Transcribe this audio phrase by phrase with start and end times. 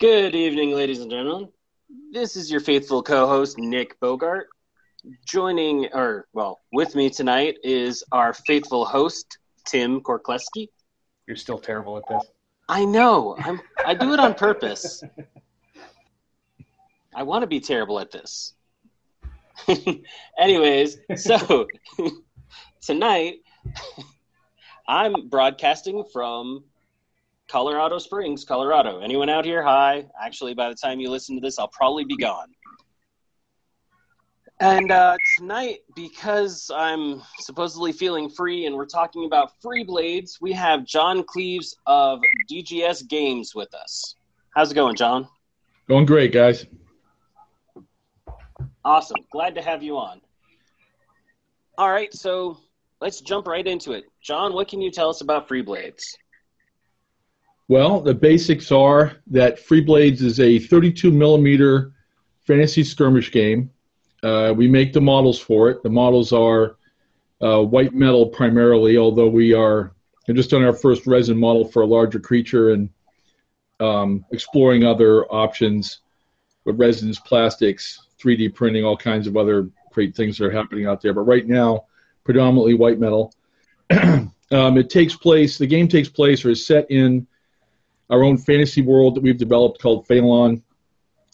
[0.00, 1.48] Good evening, ladies and gentlemen.
[2.12, 4.46] This is your faithful co-host Nick Bogart.
[5.26, 10.68] Joining, or well, with me tonight is our faithful host Tim Korkleski.
[11.26, 12.22] You're still terrible at this.
[12.68, 13.34] I know.
[13.40, 13.60] I'm.
[13.84, 15.02] I do it on purpose.
[17.12, 18.54] I want to be terrible at this.
[20.38, 21.66] Anyways, so
[22.80, 23.38] tonight
[24.88, 26.62] I'm broadcasting from
[27.48, 29.00] Colorado Springs, Colorado.
[29.00, 29.62] Anyone out here?
[29.62, 30.06] Hi.
[30.22, 32.48] Actually, by the time you listen to this, I'll probably be gone.
[34.60, 40.52] And uh, tonight, because I'm supposedly feeling free and we're talking about free blades, we
[40.52, 44.16] have Jon Cleaves of DGS Games with us.
[44.54, 45.28] How's it going, Jon?
[45.88, 46.66] Going great, guys.
[48.84, 49.18] Awesome.
[49.30, 50.20] Glad to have you on.
[51.78, 52.58] All right, so
[53.00, 54.04] let's jump right into it.
[54.20, 56.18] Jon, what can you tell us about free blades?
[57.68, 61.92] Well, the basics are that Free Blades is a 32 millimeter
[62.46, 63.70] fantasy skirmish game.
[64.22, 65.82] Uh, we make the models for it.
[65.82, 66.76] The models are
[67.42, 69.92] uh, white metal primarily, although we are
[70.26, 72.88] just on our first resin model for a larger creature and
[73.80, 76.00] um, exploring other options
[76.64, 81.02] with resins, plastics, 3D printing, all kinds of other great things that are happening out
[81.02, 81.12] there.
[81.12, 81.84] But right now,
[82.24, 83.34] predominantly white metal.
[83.90, 87.26] um, it takes place, the game takes place or is set in
[88.10, 90.62] our own fantasy world that we've developed called Phalon.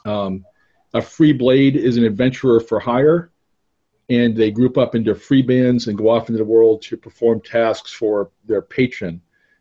[0.04, 0.44] Um,
[0.92, 3.30] a free blade is an adventurer for hire,
[4.08, 7.40] and they group up into free bands and go off into the world to perform
[7.40, 9.20] tasks for their patron,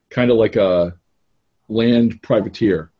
[0.10, 0.96] kind of like a
[1.70, 2.92] land privateer.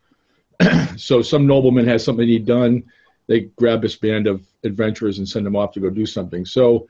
[0.96, 2.84] so some nobleman has something he done,
[3.26, 6.44] they grab this band of adventurers and send them off to go do something.
[6.44, 6.88] So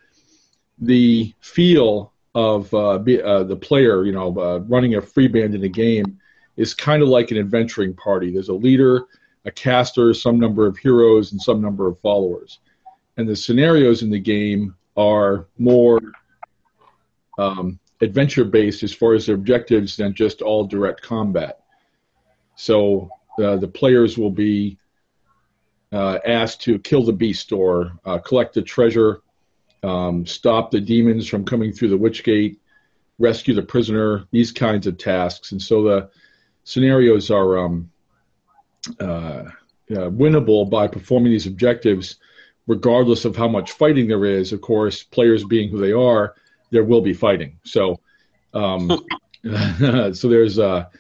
[0.79, 5.55] the feel of uh, be, uh, the player, you know, uh, running a free band
[5.55, 6.19] in a game
[6.57, 8.31] is kind of like an adventuring party.
[8.31, 9.05] There's a leader,
[9.45, 12.61] a caster, some number of heroes, and some number of followers.
[13.17, 16.01] And the scenarios in the game are more
[17.39, 21.61] um, adventure based as far as their objectives than just all direct combat.
[22.57, 23.11] So
[23.43, 24.79] uh, the players will be
[25.93, 29.23] uh, asked to kill the beast or uh, collect the treasure,
[29.83, 32.61] um, stop the demons from coming through the witch gate,
[33.19, 35.53] rescue the prisoner, these kinds of tasks.
[35.53, 36.11] And so the
[36.65, 37.91] scenarios are um,
[39.01, 39.45] uh,
[39.91, 42.17] uh, winnable by performing these objectives,
[42.67, 44.53] regardless of how much fighting there is.
[44.53, 46.35] Of course, players being who they are,
[46.71, 47.59] there will be fighting.
[47.65, 48.01] So,
[48.53, 48.91] um,
[49.45, 50.91] so there's a,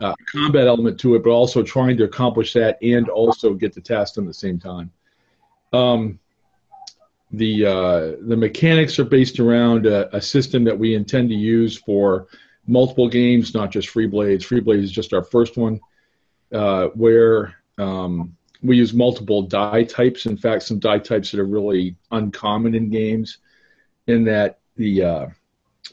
[0.00, 3.80] a, combat element to it, but also trying to accomplish that and also get the
[3.80, 4.90] task done at the same time.
[5.74, 6.18] Um,
[7.32, 11.76] the uh, the mechanics are based around a, a system that we intend to use
[11.76, 12.26] for
[12.66, 14.44] multiple games, not just Free Blades.
[14.44, 15.80] Free Blades is just our first one,
[16.52, 20.26] uh, where um, we use multiple die types.
[20.26, 23.38] In fact, some die types that are really uncommon in games,
[24.06, 25.26] in that the uh,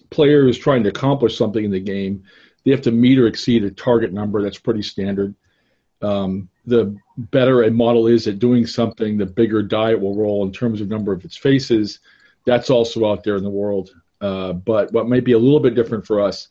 [0.09, 2.23] player is trying to accomplish something in the game.
[2.63, 4.41] They have to meet or exceed a target number.
[4.41, 5.33] That's pretty standard.
[6.01, 10.45] Um, the better a model is at doing something, the bigger die it will roll
[10.45, 11.99] in terms of number of its faces.
[12.45, 13.89] That's also out there in the world.
[14.19, 16.49] Uh, but what might be a little bit different for us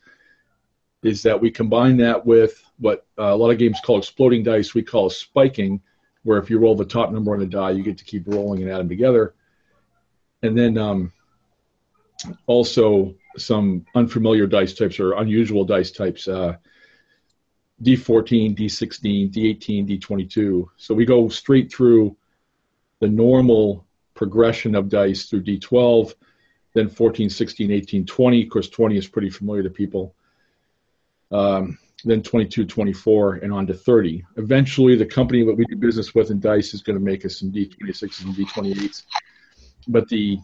[1.06, 4.74] is that we combine that with what uh, a lot of games call exploding dice.
[4.74, 5.80] We call spiking,
[6.24, 8.62] where if you roll the top number on the die, you get to keep rolling
[8.62, 9.34] and add them together.
[10.42, 11.12] And then um,
[12.46, 16.26] also some unfamiliar dice types or unusual dice types.
[16.26, 16.56] Uh,
[17.84, 20.66] D14, D16, D18, D22.
[20.76, 22.16] So we go straight through
[23.00, 26.14] the normal progression of dice through D12,
[26.72, 28.42] then 14, 16, 18, 20.
[28.42, 30.15] Of course, 20 is pretty familiar to people
[31.32, 34.24] um, then 22, 24, and on to 30.
[34.36, 37.40] Eventually, the company that we do business with in Dice is going to make us
[37.40, 39.04] some D26s and D28s.
[39.88, 40.38] But the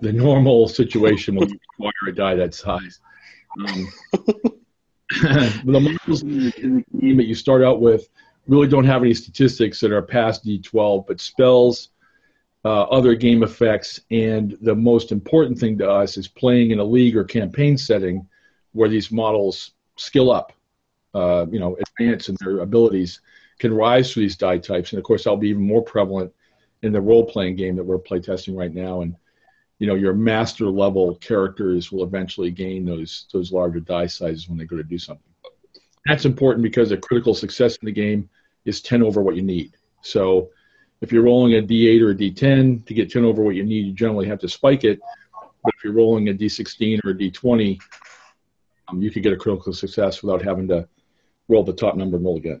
[0.00, 3.00] the normal situation will require a die that size.
[3.58, 3.88] Um,
[5.64, 8.08] the models in the, game that you start out with
[8.46, 11.88] really don't have any statistics that are past D12, but spells,
[12.64, 16.84] uh, other game effects, and the most important thing to us is playing in a
[16.84, 18.26] league or campaign setting
[18.72, 20.52] where these models skill up,
[21.14, 23.20] uh, you know, advance in their abilities,
[23.58, 24.92] can rise through these die types.
[24.92, 26.32] And of course, that'll be even more prevalent
[26.82, 29.00] in the role playing game that we're playtesting right now.
[29.02, 29.16] And
[29.78, 34.58] you know, your master level characters will eventually gain those those larger die sizes when
[34.58, 35.22] they go to do something.
[36.06, 38.28] That's important because a critical success in the game
[38.64, 39.76] is 10 over what you need.
[40.02, 40.50] So
[41.00, 43.86] if you're rolling a D8 or a D10 to get 10 over what you need,
[43.86, 45.00] you generally have to spike it.
[45.62, 47.78] But if you're rolling a D16 or a D20,
[48.88, 50.88] um, you could get a critical success without having to
[51.48, 52.60] roll the top number and roll again.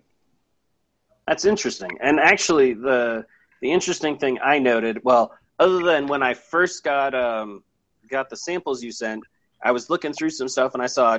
[1.26, 1.90] That's interesting.
[2.00, 3.26] And actually, the
[3.60, 7.62] the interesting thing I noted, well, other than when I first got um,
[8.08, 9.24] got the samples you sent,
[9.62, 11.18] I was looking through some stuff and I saw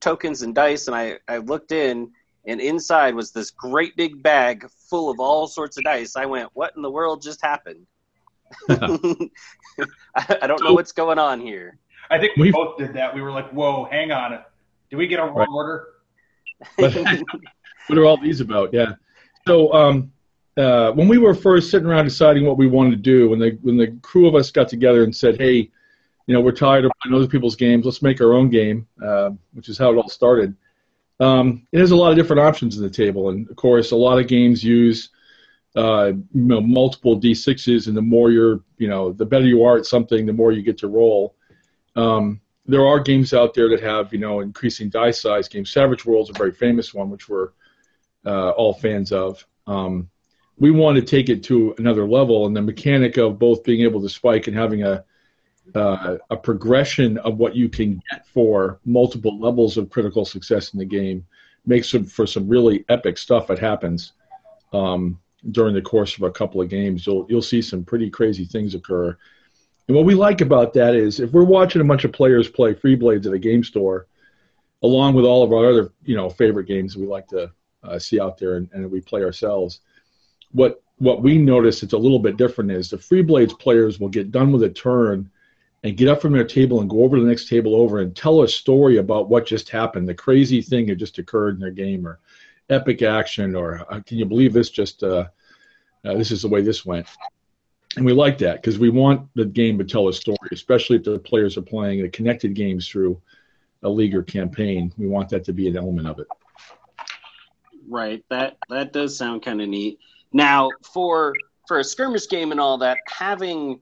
[0.00, 2.10] tokens and dice, and I I looked in,
[2.44, 6.16] and inside was this great big bag full of all sorts of dice.
[6.16, 7.86] I went, "What in the world just happened?"
[8.68, 9.28] I,
[10.42, 11.78] I, don't know what's going on here.
[12.10, 13.14] I think we both did that.
[13.14, 14.38] We were like, "Whoa, hang on,
[14.90, 15.48] did we get a wrong right.
[15.48, 15.88] order?"
[16.76, 18.72] what are all these about?
[18.72, 18.94] Yeah.
[19.46, 20.12] So um,
[20.56, 23.58] uh, when we were first sitting around deciding what we wanted to do, when the
[23.62, 25.70] when the crew of us got together and said, "Hey,
[26.26, 27.84] you know, we're tired of playing other people's games.
[27.84, 30.54] Let's make our own game," uh, which is how it all started.
[31.20, 33.96] Um, it has a lot of different options on the table, and of course, a
[33.96, 35.10] lot of games use
[35.76, 39.76] uh, you know multiple d6s, and the more you're, you know, the better you are
[39.76, 41.34] at something, the more you get to roll.
[41.96, 45.70] Um, there are games out there that have you know increasing die size games.
[45.70, 47.50] Savage World's a very famous one, which we're
[48.24, 49.44] uh, all fans of.
[49.66, 50.08] Um,
[50.58, 54.00] we want to take it to another level, and the mechanic of both being able
[54.02, 55.04] to spike and having a
[55.74, 60.78] uh, a progression of what you can get for multiple levels of critical success in
[60.78, 61.26] the game
[61.66, 64.12] makes for some really epic stuff that happens
[64.72, 65.18] um,
[65.50, 67.06] during the course of a couple of games.
[67.06, 69.16] You'll you'll see some pretty crazy things occur.
[69.88, 72.74] And what we like about that is if we're watching a bunch of players play
[72.74, 74.06] free blades at a game store,
[74.82, 77.50] along with all of our other you know favorite games we like to
[77.84, 79.80] uh, see out there and, and we play ourselves,
[80.52, 84.08] what what we notice it's a little bit different is the free blades players will
[84.08, 85.30] get done with a turn
[85.84, 88.16] and get up from their table and go over to the next table over and
[88.16, 91.70] tell a story about what just happened, the crazy thing that just occurred in their
[91.70, 92.18] game, or
[92.70, 95.26] epic action, or uh, can you believe this just uh,
[96.04, 97.06] uh, this is the way this went.
[97.96, 101.04] And we like that because we want the game to tell a story, especially if
[101.04, 103.20] the players are playing the connected games through
[103.82, 104.92] a league or campaign.
[104.98, 106.26] We want that to be an element of it.
[107.88, 108.24] Right.
[108.28, 109.98] That that does sound kind of neat.
[110.32, 111.34] Now, for
[111.66, 113.80] for a skirmish game and all that, having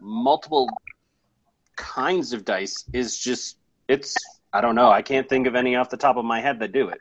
[0.00, 0.68] multiple
[1.76, 3.56] kinds of dice is just
[3.88, 4.14] it's
[4.52, 4.90] I don't know.
[4.90, 7.00] I can't think of any off the top of my head that do it.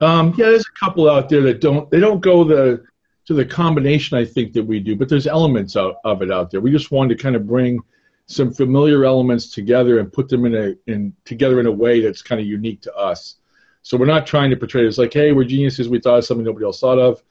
[0.00, 2.84] Um, yeah, there's a couple out there that don't they don't go the
[3.26, 6.50] to the combination I think that we do, but there's elements of, of it out
[6.50, 6.60] there.
[6.60, 7.80] We just wanted to kind of bring
[8.26, 12.22] some familiar elements together and put them in a in together in a way that's
[12.22, 13.36] kind of unique to us.
[13.82, 15.88] So we're not trying to portray it as like, hey, we're geniuses.
[15.88, 17.22] We thought of something nobody else thought of,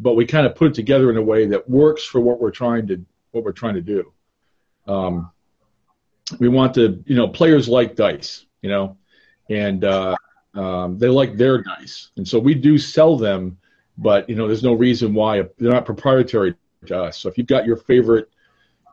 [0.00, 2.50] but we kind of put it together in a way that works for what we're
[2.50, 4.12] trying to what we're trying to do.
[4.86, 5.30] Um,
[6.40, 8.96] we want to, you know, players like dice, you know,
[9.50, 10.16] and uh,
[10.54, 13.58] um, they like their dice, and so we do sell them,
[13.98, 16.54] but you know, there's no reason why they're not proprietary
[16.86, 17.18] to us.
[17.18, 18.30] So if you've got your favorite,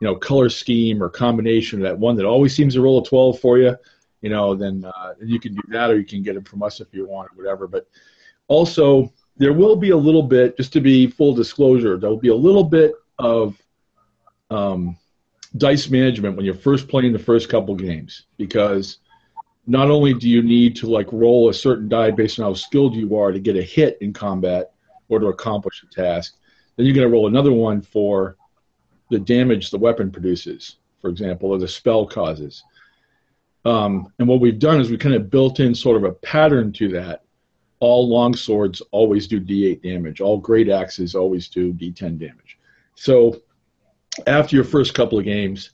[0.00, 3.38] you know, color scheme or combination, that one that always seems to roll a 12
[3.38, 3.76] for you,
[4.20, 6.80] you know, then uh, you can do that, or you can get them from us
[6.80, 7.66] if you want, or whatever.
[7.68, 7.88] But
[8.48, 12.28] also, there will be a little bit, just to be full disclosure, there will be
[12.28, 13.60] a little bit of
[14.50, 14.96] um,
[15.56, 18.98] dice management when you're first playing the first couple games because
[19.66, 22.94] not only do you need to like roll a certain die based on how skilled
[22.94, 24.72] you are to get a hit in combat
[25.08, 26.36] or to accomplish a task,
[26.76, 28.36] then you're going to roll another one for
[29.10, 32.64] the damage the weapon produces, for example, or the spell causes.
[33.64, 36.72] Um, and what we've done is we kind of built in sort of a pattern
[36.74, 37.22] to that.
[37.80, 40.20] All long swords always do D8 damage.
[40.20, 42.58] All great axes always do D10 damage.
[42.94, 43.42] So
[44.26, 45.70] after your first couple of games,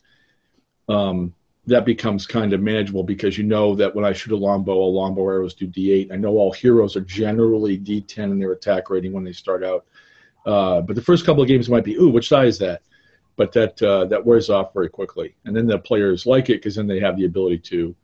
[0.88, 1.34] um,
[1.66, 4.84] that becomes kind of manageable because you know that when I shoot a longbow, a
[4.84, 6.12] longbow arrows do D8.
[6.12, 9.86] I know all heroes are generally D10 in their attack rating when they start out.
[10.44, 12.82] Uh, but the first couple of games might be, ooh, which die is that?
[13.36, 16.74] But that uh, that wears off very quickly, and then the players like it because
[16.74, 17.96] then they have the ability to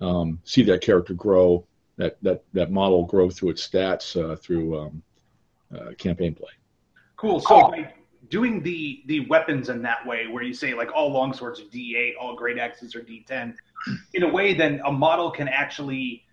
[0.00, 1.64] um, see that character grow,
[1.96, 5.02] that that that model grow through its stats uh, through um,
[5.72, 6.50] uh, campaign play.
[7.16, 7.38] Cool.
[7.38, 7.92] So by
[8.30, 12.12] doing the the weapons in that way, where you say like all longswords are D8,
[12.18, 13.54] all great axes are D10,
[14.14, 16.24] in a way, then a model can actually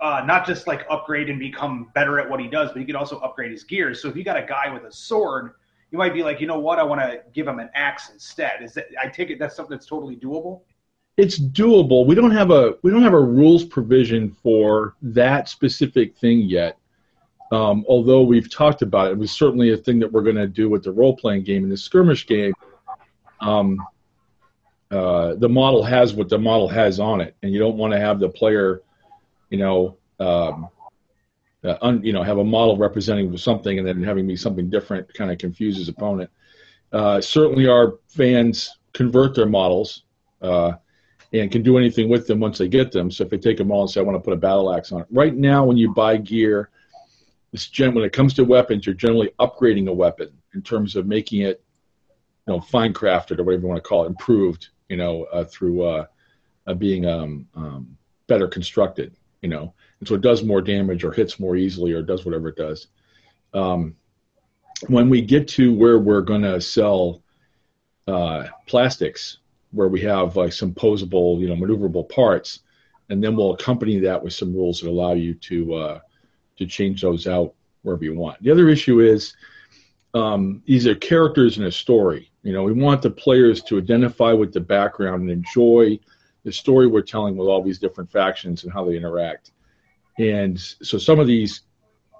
[0.00, 2.94] uh, not just like upgrade and become better at what he does, but he could
[2.94, 4.00] also upgrade his gears.
[4.00, 5.52] So if you got a guy with a sword,
[5.90, 8.62] you might be like, you know what, I want to give him an axe instead.
[8.62, 10.60] Is that I take it that's something that's totally doable?
[11.16, 12.06] It's doable.
[12.06, 16.78] We don't have a we don't have a rules provision for that specific thing yet.
[17.50, 20.46] Um, although we've talked about it, it was certainly a thing that we're going to
[20.46, 22.52] do with the role playing game and the skirmish game.
[23.40, 23.78] Um,
[24.90, 28.00] uh, the model has what the model has on it, and you don't want to
[28.00, 28.82] have the player,
[29.50, 30.68] you know, um,
[31.64, 35.12] uh, un, you know, have a model representing something and then having be something different
[35.14, 36.30] kind of confuses opponent.
[36.92, 40.04] Uh, certainly, our fans convert their models
[40.40, 40.72] uh,
[41.32, 43.10] and can do anything with them once they get them.
[43.10, 44.92] So if they take them all and say, "I want to put a battle axe
[44.92, 46.70] on it," right now when you buy gear
[47.54, 51.42] gen- when it comes to weapons, you're generally upgrading a weapon in terms of making
[51.42, 51.62] it,
[52.46, 55.44] you know, fine crafted or whatever you want to call it, improved, you know, uh,
[55.44, 56.06] through uh,
[56.66, 61.12] uh, being um, um, better constructed, you know, and so it does more damage or
[61.12, 62.88] hits more easily or does whatever it does.
[63.54, 63.96] Um,
[64.86, 67.22] when we get to where we're going to sell
[68.06, 69.38] uh, plastics,
[69.72, 72.60] where we have like some posable, you know, maneuverable parts,
[73.10, 76.00] and then we'll accompany that with some rules that allow you to uh,
[76.58, 78.42] to change those out wherever you want.
[78.42, 79.34] The other issue is
[80.14, 82.30] um, these are characters in a story.
[82.42, 85.98] You know, we want the players to identify with the background and enjoy
[86.44, 89.52] the story we're telling with all these different factions and how they interact.
[90.18, 91.62] And so some of these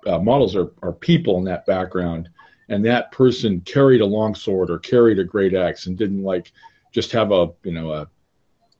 [0.06, 2.28] uh, models are, are people in that background,
[2.68, 6.52] and that person carried a longsword or carried a great axe and didn't like
[6.92, 8.08] just have a you know a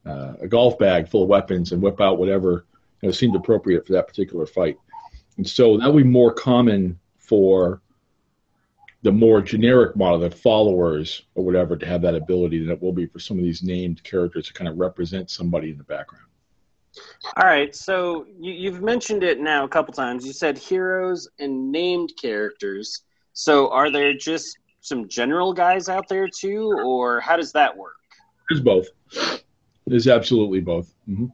[0.09, 2.65] uh, a golf bag full of weapons and whip out whatever
[3.03, 4.79] you know, seemed appropriate for that particular fight.
[5.39, 7.81] And so that would be more common for
[9.03, 12.93] the more generic model, the followers or whatever, to have that ability than it will
[12.93, 16.25] be for some of these named characters to kind of represent somebody in the background.
[17.37, 20.27] All right, so you, have mentioned it now a couple times.
[20.27, 23.05] You said heroes and named characters.
[23.33, 27.95] So are there just some general guys out there too, or how does that work?
[28.49, 28.89] There's both.
[29.87, 30.93] There's absolutely both.
[31.09, 31.27] Mm-hmm.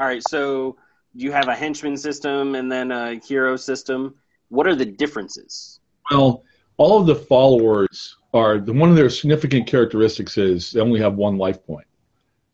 [0.00, 0.76] All right, so
[1.14, 4.14] you have a henchman system and then a hero system.
[4.48, 5.80] What are the differences?
[6.10, 6.44] Well,
[6.76, 11.14] all of the followers are the one of their significant characteristics is they only have
[11.14, 11.86] one life point.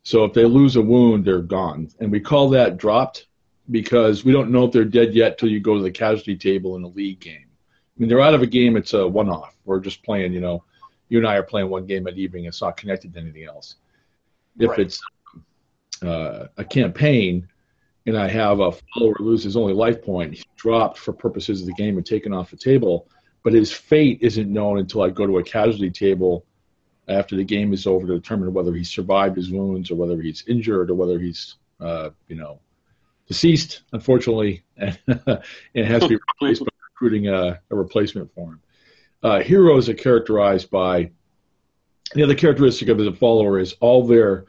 [0.03, 3.27] So if they lose a wound, they're gone, and we call that dropped
[3.71, 6.77] because we don't know if they're dead yet till you go to the casualty table
[6.77, 7.47] in a league game.
[7.49, 9.57] I mean, they're out of a game; it's a one-off.
[9.65, 10.63] We're just playing, you know,
[11.09, 12.45] you and I are playing one game at evening.
[12.45, 13.77] It's not connected to anything else.
[14.59, 14.79] If right.
[14.81, 15.01] it's
[16.03, 17.49] uh, a campaign,
[18.07, 21.67] and I have a follower lose his only life point, he's dropped for purposes of
[21.67, 23.09] the game and taken off the table,
[23.43, 26.45] but his fate isn't known until I go to a casualty table
[27.09, 30.45] after the game is over to determine whether he survived his wounds or whether he's
[30.47, 32.61] injured or whether he's, uh, you know,
[33.29, 38.61] deceased, unfortunately, and, and has to be replaced by recruiting a, a replacement for him.
[39.23, 41.11] Uh, heroes are characterized by
[42.15, 44.47] the other characteristic of the follower is all their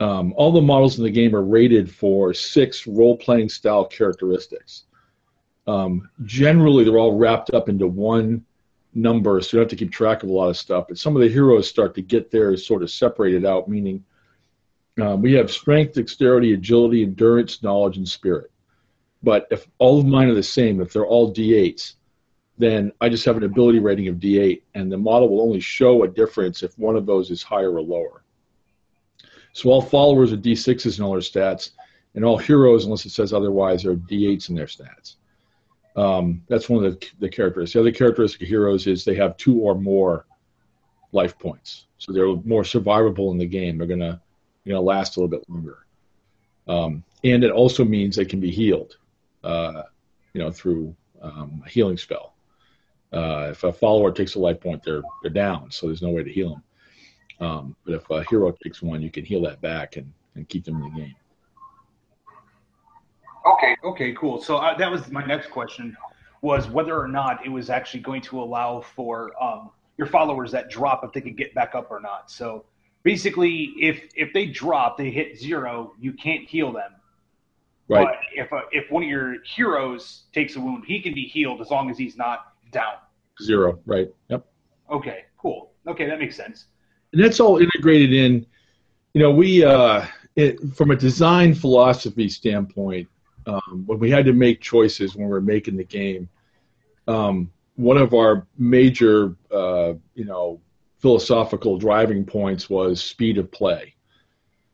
[0.00, 4.84] um, all the models in the game are rated for six role-playing style characteristics.
[5.66, 8.44] Um, generally, they're all wrapped up into one
[8.94, 10.86] number, so you don't have to keep track of a lot of stuff.
[10.88, 14.04] But some of the heroes start to get theirs sort of separated out, meaning
[15.00, 18.50] um, we have strength, dexterity, agility, endurance, knowledge, and spirit.
[19.22, 21.94] But if all of mine are the same, if they're all D8s,
[22.56, 26.02] then I just have an ability rating of D8, and the model will only show
[26.02, 28.22] a difference if one of those is higher or lower.
[29.58, 31.70] So all followers are D6s in all their stats,
[32.14, 35.16] and all heroes, unless it says otherwise, are D8s in their stats.
[35.96, 37.72] Um, that's one of the, the characteristics.
[37.72, 40.26] The other characteristic of heroes is they have two or more
[41.10, 43.78] life points, so they're more survivable in the game.
[43.78, 44.22] They're gonna,
[44.62, 45.78] you know, last a little bit longer.
[46.68, 48.96] Um, and it also means they can be healed,
[49.42, 49.82] uh,
[50.34, 52.34] you know, through um, a healing spell.
[53.12, 56.22] Uh, if a follower takes a life point, they're they're down, so there's no way
[56.22, 56.62] to heal them.
[57.40, 60.64] Um, but if a hero takes one, you can heal that back and, and keep
[60.64, 61.14] them in the game.
[63.46, 64.42] Okay, okay, cool.
[64.42, 65.96] So uh, that was my next question
[66.42, 70.70] was whether or not it was actually going to allow for um, your followers that
[70.70, 72.30] drop if they could get back up or not.
[72.30, 72.64] So
[73.02, 76.92] basically, if if they drop, they hit zero, you can't heal them.
[77.88, 78.06] Right.
[78.06, 81.60] But if a, if one of your heroes takes a wound, he can be healed
[81.60, 82.94] as long as he's not down.
[83.42, 83.78] Zero.
[83.86, 84.08] Right.
[84.28, 84.46] Yep.
[84.90, 85.24] Okay.
[85.38, 85.70] Cool.
[85.86, 86.66] Okay, that makes sense
[87.12, 88.46] and that's all integrated in.
[89.14, 90.04] You know, we uh,
[90.36, 93.08] it, from a design philosophy standpoint,
[93.46, 96.28] um, when we had to make choices when we were making the game,
[97.06, 100.60] um, one of our major, uh, you know,
[100.98, 103.94] philosophical driving points was speed of play.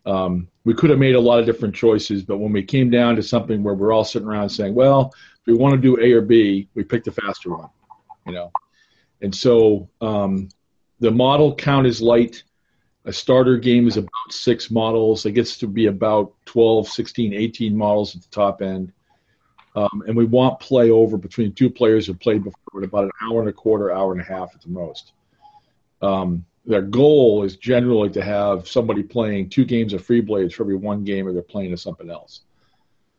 [0.07, 3.17] Um, we could have made a lot of different choices, but when we came down
[3.17, 6.12] to something where we're all sitting around saying, "Well, if we want to do A
[6.12, 7.69] or B," we picked the faster one,
[8.26, 8.50] you know.
[9.23, 10.49] And so um,
[11.01, 12.43] the model count is light.
[13.05, 15.27] A starter game is about six models.
[15.27, 18.93] It gets to be about 12, 16, 18 models at the top end.
[19.77, 23.11] Um, and we want play over between two players who played before at about an
[23.21, 25.13] hour and a quarter, hour and a half at the most.
[26.01, 30.63] Um, their goal is generally to have somebody playing two games of free blades for
[30.63, 32.43] every one game, or they're playing to something else.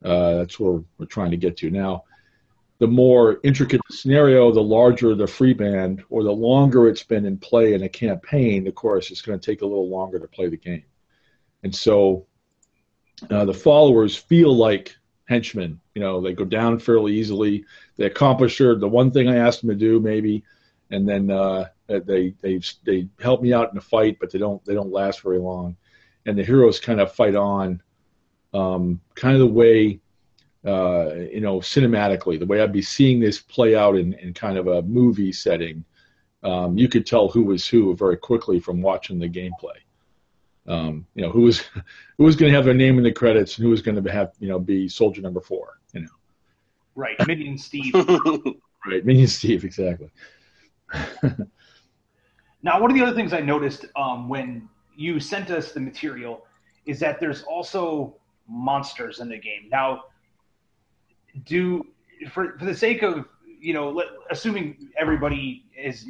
[0.04, 2.04] Uh, that's where we're trying to get to now
[2.78, 7.26] the more intricate the scenario, the larger the free band, or the longer it's been
[7.26, 10.28] in play in a campaign, of course, it's going to take a little longer to
[10.28, 10.84] play the game.
[11.64, 12.28] And so
[13.30, 15.80] uh, the followers feel like henchmen.
[15.94, 17.66] You know, they go down fairly easily.
[17.98, 20.44] they accomplish their, the one thing I asked them to do, maybe,
[20.92, 24.64] and then uh, they they they help me out in a fight, but they don't
[24.66, 25.78] they don't last very long,
[26.26, 27.82] and the heroes kind of fight on,
[28.54, 30.00] um, kind of the way.
[30.66, 34.58] Uh, you know, cinematically, the way I'd be seeing this play out in, in kind
[34.58, 35.86] of a movie setting,
[36.44, 39.78] um, you could tell who was who very quickly from watching the gameplay.
[40.68, 41.60] Um, you know, who was
[42.18, 44.12] who was going to have their name in the credits and who was going to
[44.12, 45.80] have you know be soldier number four.
[45.94, 46.08] You know,
[46.96, 47.94] right, Minion Steve.
[48.86, 50.10] right, Minion Steve, exactly.
[52.64, 56.46] now, one of the other things I noticed um, when you sent us the material
[56.86, 58.16] is that there's also
[58.48, 59.70] monsters in the game.
[59.72, 60.06] Now,
[61.46, 61.86] do
[62.32, 63.26] for for the sake of
[63.60, 66.06] you know, assuming everybody is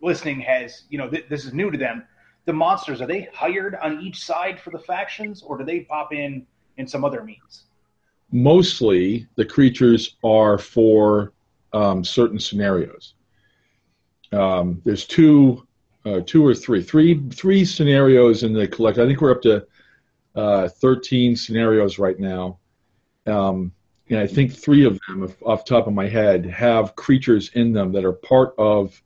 [0.00, 2.04] listening has you know th- this is new to them
[2.46, 6.14] the monsters are they hired on each side for the factions or do they pop
[6.14, 6.46] in
[6.78, 7.64] in some other means?
[8.32, 11.34] Mostly the creatures are for
[11.74, 13.14] um, certain scenarios.
[14.32, 15.66] Um, there's two
[16.06, 19.66] uh, two or three three three scenarios in the collect i think we're up to
[20.34, 22.58] uh, 13 scenarios right now.
[23.26, 23.72] Um,
[24.10, 27.72] and i think three of them off the top of my head have creatures in
[27.72, 29.00] them that are part of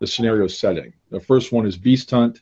[0.00, 2.40] the scenario setting the first one is beast hunt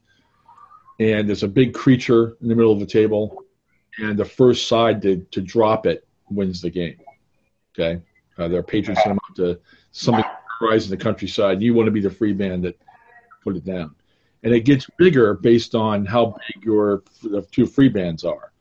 [1.03, 3.45] and there's a big creature in the middle of the table,
[3.99, 6.99] and the first side to, to drop it wins the game.
[7.75, 8.01] Okay,
[8.39, 10.25] uh, their patrons send them out to something
[10.61, 11.61] rise in the countryside.
[11.61, 12.79] You want to be the free band that
[13.43, 13.95] put it down,
[14.43, 18.53] and it gets bigger based on how big your the two free bands are,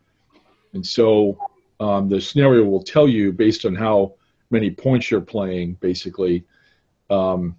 [0.74, 1.38] and so
[1.82, 4.14] um, the scenario will tell you based on how
[4.52, 6.46] many points you're playing, basically.
[7.10, 7.58] Um,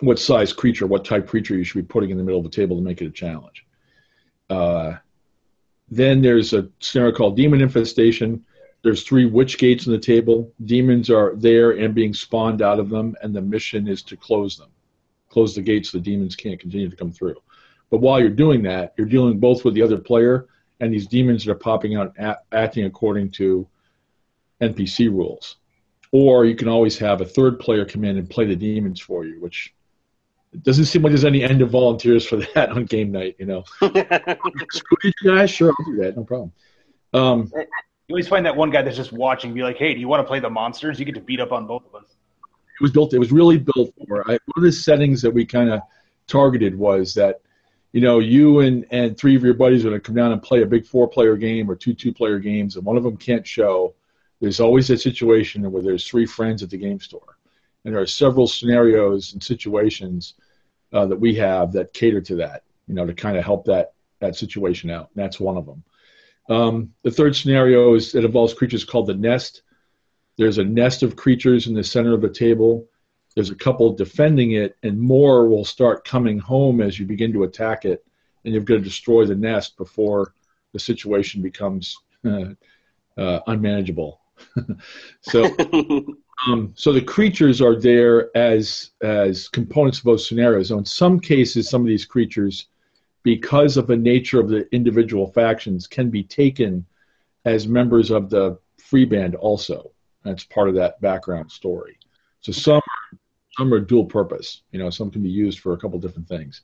[0.00, 2.50] what size creature, what type creature you should be putting in the middle of the
[2.50, 3.64] table to make it a challenge.
[4.50, 4.94] Uh,
[5.88, 8.44] then there's a scenario called Demon Infestation.
[8.82, 10.52] There's three witch gates on the table.
[10.64, 14.56] Demons are there and being spawned out of them, and the mission is to close
[14.56, 14.70] them,
[15.30, 17.36] close the gates so the demons can't continue to come through.
[17.90, 20.48] But while you're doing that, you're dealing both with the other player
[20.84, 22.14] and these demons that are popping out,
[22.52, 23.66] acting according to
[24.60, 25.56] NPC rules.
[26.12, 29.24] Or you can always have a third player come in and play the demons for
[29.24, 29.74] you, which
[30.52, 33.36] it doesn't seem like there's any end of volunteers for that on game night.
[33.38, 36.52] You know, screw you guys, sure, I'll do that, no problem.
[37.14, 37.50] Um,
[38.06, 40.20] you always find that one guy that's just watching, be like, "Hey, do you want
[40.20, 40.98] to play the monsters?
[40.98, 43.14] You get to beat up on both of us." It was built.
[43.14, 44.20] It was really built for.
[44.30, 45.80] I, one of the settings that we kind of
[46.26, 47.40] targeted was that,
[47.94, 50.42] you know, you and and three of your buddies are going to come down and
[50.42, 53.94] play a big four-player game or two two-player games, and one of them can't show.
[54.40, 57.38] There's always a situation where there's three friends at the game store,
[57.84, 60.34] and there are several scenarios and situations
[60.92, 63.92] uh, that we have that cater to that, you know, to kind of help that
[64.18, 65.10] that situation out.
[65.14, 65.84] And that's one of them.
[66.48, 69.62] Um, the third scenario is it involves creatures called the nest.
[70.36, 72.88] There's a nest of creatures in the center of the table.
[73.34, 77.44] There's a couple defending it, and more will start coming home as you begin to
[77.44, 78.04] attack it,
[78.44, 80.34] and you've got to destroy the nest before
[80.72, 82.54] the situation becomes uh,
[83.16, 84.20] uh, unmanageable.
[85.20, 85.54] so
[86.46, 90.68] Um, so the creatures are there as as components of those scenarios.
[90.68, 92.66] So in some cases, some of these creatures,
[93.22, 96.84] because of the nature of the individual factions, can be taken
[97.44, 99.90] as members of the free band also.
[100.24, 101.98] That's part of that background story.
[102.40, 102.82] So some
[103.56, 104.62] some are dual purpose.
[104.72, 106.62] You know, some can be used for a couple different things.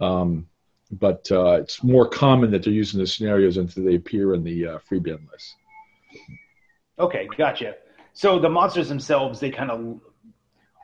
[0.00, 0.46] Um,
[0.92, 4.66] but uh, it's more common that they're using the scenarios until they appear in the
[4.66, 5.54] uh, free band list.
[6.98, 7.76] Okay, gotcha.
[8.12, 10.00] So the monsters themselves, they kind of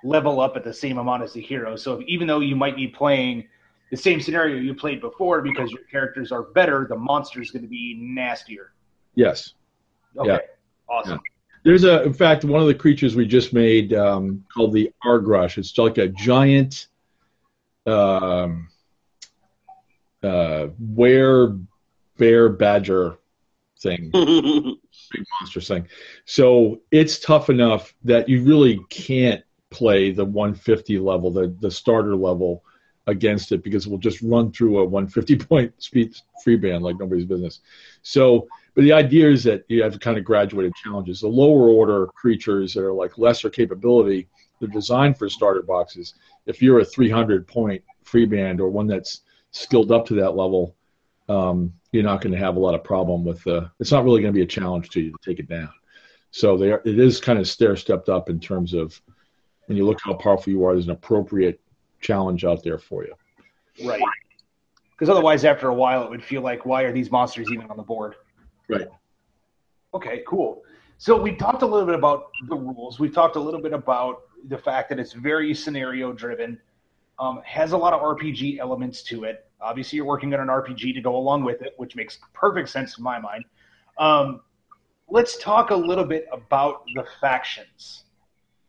[0.05, 1.83] level up at the same amount as the heroes.
[1.83, 3.45] So even though you might be playing
[3.91, 7.63] the same scenario you played before because your characters are better, the monster is going
[7.63, 8.73] to be nastier.
[9.15, 9.55] Yes.
[10.17, 10.29] Okay.
[10.29, 10.39] Yeah.
[10.89, 11.13] Awesome.
[11.13, 11.36] Yeah.
[11.67, 15.59] There's a, in fact, one of the creatures we just made um, called the Argush.
[15.59, 16.87] It's like a giant,
[17.87, 18.69] um,
[20.23, 21.59] uh, were
[22.19, 23.19] bear badger
[23.81, 24.11] thing.
[24.13, 25.89] big monster thing.
[26.25, 32.15] So it's tough enough that you really can't play the 150 level, the the starter
[32.15, 32.63] level
[33.09, 37.25] against it because we'll just run through a 150 point speed free band like nobody's
[37.25, 37.59] business.
[38.03, 41.21] So, but the idea is that you have kind of graduated challenges.
[41.21, 44.29] The lower order creatures that are like lesser capability,
[44.61, 46.13] they're designed for starter boxes.
[46.45, 50.77] If you're a 300 point free band or one that's skilled up to that level,
[51.31, 53.71] um, you're not going to have a lot of problem with the.
[53.81, 55.73] It's not really going to be a challenge to you to take it down.
[56.31, 59.01] So they are, it is kind of stair stepped up in terms of
[59.69, 60.75] when you look how powerful you are.
[60.75, 61.63] There's an appropriate
[62.03, 63.15] challenge out there for you.
[63.87, 64.03] Right.
[64.91, 67.79] Because otherwise, after a while, it would feel like, why are these monsters even on
[67.79, 68.17] the board?
[68.69, 68.89] Right.
[69.95, 70.63] Okay, cool.
[70.99, 72.99] So we talked a little bit about the rules.
[72.99, 76.59] We talked a little bit about the fact that it's very scenario driven,
[77.19, 79.51] um, has a lot of RPG elements to it.
[79.61, 82.99] Obviously, you're working on an RPG to go along with it, which makes perfect sense
[82.99, 83.45] in my mind.
[83.99, 84.41] Um,
[85.09, 88.05] let's talk a little bit about the factions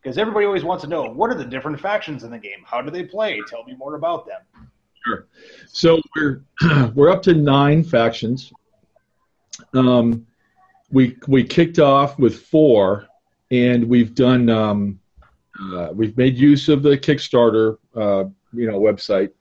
[0.01, 2.81] because everybody always wants to know what are the different factions in the game how
[2.81, 4.39] do they play tell me more about them
[5.03, 5.27] sure
[5.67, 6.41] so we're
[6.95, 8.53] we're up to nine factions
[9.73, 10.25] um,
[10.91, 13.07] we we kicked off with four
[13.51, 14.99] and we've done um,
[15.73, 19.31] uh, we've made use of the kickstarter uh, you know website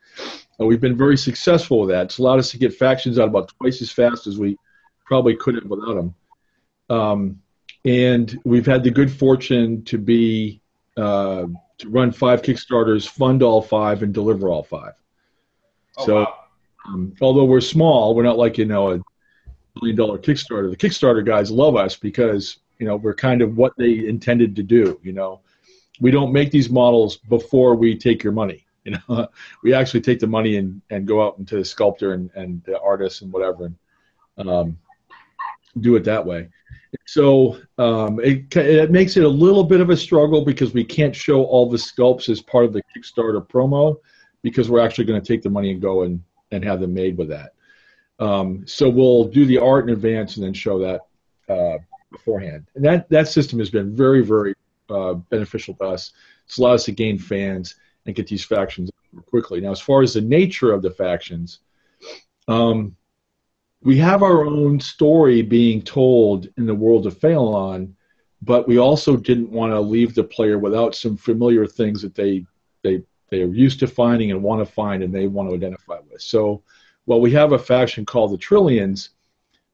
[0.60, 3.52] uh, we've been very successful with that it's allowed us to get factions out about
[3.60, 4.56] twice as fast as we
[5.04, 6.14] probably could have without them
[6.90, 7.40] um,
[7.84, 10.60] and we've had the good fortune to be
[10.96, 11.46] uh,
[11.78, 14.92] to run five Kickstarters, fund all five, and deliver all five.
[15.98, 16.34] oh, So- wow.
[16.88, 19.00] Um, although we're small, we're not like you know a
[19.80, 20.70] billion dollar Kickstarter.
[20.70, 24.62] The Kickstarter guys love us because you know we're kind of what they intended to
[24.62, 24.98] do.
[25.02, 25.40] You know,
[26.00, 28.64] we don't make these models before we take your money.
[28.84, 29.28] You know,
[29.62, 32.80] we actually take the money and, and go out into the sculptor and, and the
[32.80, 33.72] artist and whatever,
[34.36, 34.78] and um,
[35.80, 36.48] do it that way.
[37.04, 41.14] So um, it, it makes it a little bit of a struggle because we can't
[41.14, 43.96] show all the sculpts as part of the Kickstarter promo
[44.42, 47.16] because we're actually going to take the money and go and, and have them made
[47.18, 47.52] with that.
[48.18, 51.00] Um, so we'll do the art in advance and then show that
[51.52, 51.78] uh,
[52.10, 52.66] beforehand.
[52.74, 54.54] And that, that system has been very, very
[54.88, 56.12] uh, beneficial to us.
[56.46, 57.76] It's allowed us to gain fans
[58.06, 58.90] and get these factions
[59.26, 59.60] quickly.
[59.60, 61.60] Now, as far as the nature of the factions,
[62.48, 62.96] um,
[63.82, 67.94] we have our own story being told in the world of Phelan,
[68.42, 72.44] but we also didn't want to leave the player without some familiar things that they
[72.82, 75.98] they they are used to finding and want to find and they want to identify
[76.10, 76.20] with.
[76.20, 76.62] So,
[77.06, 79.10] while we have a faction called the Trillions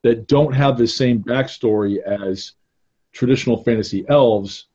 [0.03, 2.53] that don't have the same backstory as
[3.12, 4.66] traditional fantasy elves,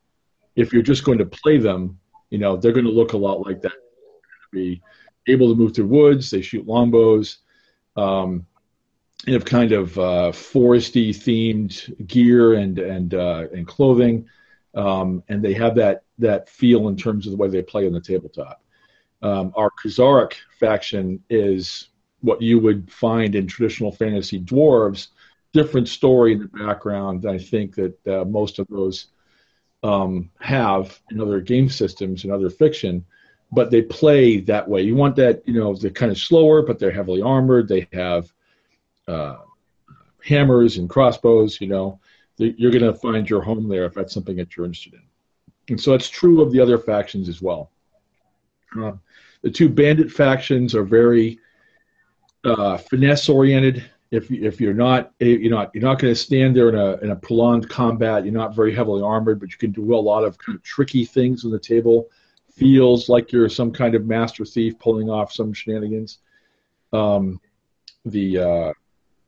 [0.56, 1.98] if you're just going to play them,
[2.30, 3.72] you know they're going to look a lot like that.
[4.52, 4.82] Be
[5.26, 6.30] able to move through woods.
[6.30, 7.38] They shoot longbows.
[7.96, 8.46] Um,
[9.24, 14.28] they have kind of uh, foresty themed gear and and uh, and clothing,
[14.74, 17.92] um, and they have that that feel in terms of the way they play on
[17.92, 18.62] the tabletop.
[19.22, 21.88] Um, our Khazaric faction is
[22.20, 25.08] what you would find in traditional fantasy dwarves.
[25.52, 27.26] Different story in the background.
[27.26, 29.06] I think that uh, most of those
[29.82, 33.04] um, have in other game systems and other fiction,
[33.52, 34.82] but they play that way.
[34.82, 37.68] You want that, you know, they're kind of slower, but they're heavily armored.
[37.68, 38.30] They have
[39.06, 39.38] uh,
[40.22, 41.98] hammers and crossbows, you know,
[42.36, 45.02] you're going to find your home there if that's something that you're interested in.
[45.70, 47.70] And so that's true of the other factions as well.
[48.78, 48.92] Uh,
[49.42, 51.38] the two bandit factions are very
[52.44, 53.84] uh, finesse oriented.
[54.10, 57.10] If if you're not you're not you're not going to stand there in a in
[57.10, 58.24] a prolonged combat.
[58.24, 61.04] You're not very heavily armored, but you can do a lot of kind of tricky
[61.04, 62.08] things on the table.
[62.50, 66.18] Feels like you're some kind of master thief pulling off some shenanigans.
[66.92, 67.40] Um,
[68.06, 68.72] the uh,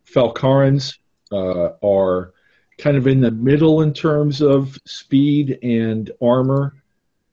[0.06, 0.96] Falcarans
[1.30, 2.32] uh, are
[2.78, 6.74] kind of in the middle in terms of speed and armor,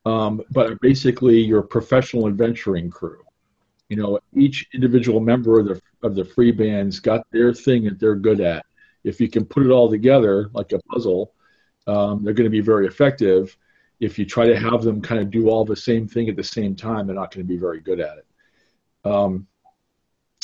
[0.05, 3.23] um, but basically your professional adventuring crew.
[3.89, 7.99] You know, each individual member of the of the free bands got their thing that
[7.99, 8.65] they're good at.
[9.03, 11.33] If you can put it all together like a puzzle,
[11.87, 13.55] um, they're going to be very effective.
[13.99, 16.43] If you try to have them kind of do all the same thing at the
[16.43, 18.25] same time, they're not going to be very good at it.
[19.05, 19.47] Um,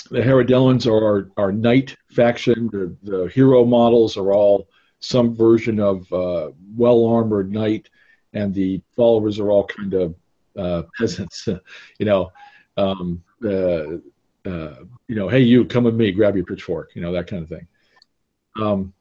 [0.10, 2.70] the Herodellans are our, our knight faction.
[2.72, 4.68] The, the hero models are all
[5.00, 7.90] some version of uh, well armored knight,
[8.34, 10.16] and the followers are all kind of
[10.58, 11.48] uh, peasants.
[12.00, 12.32] you know,
[12.78, 14.76] um, uh,
[15.08, 16.92] you know, hey, you come with me, grab your pitchfork.
[16.96, 17.68] You know that kind of thing.
[18.60, 18.94] Um,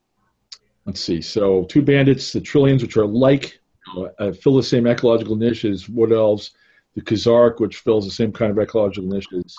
[0.85, 1.21] let's see.
[1.21, 3.61] So two bandits, the Trillions, which are like
[4.19, 6.53] uh, fill the same ecological niche as wood elves.
[6.95, 9.57] The Khazark, which fills the same kind of ecological niche as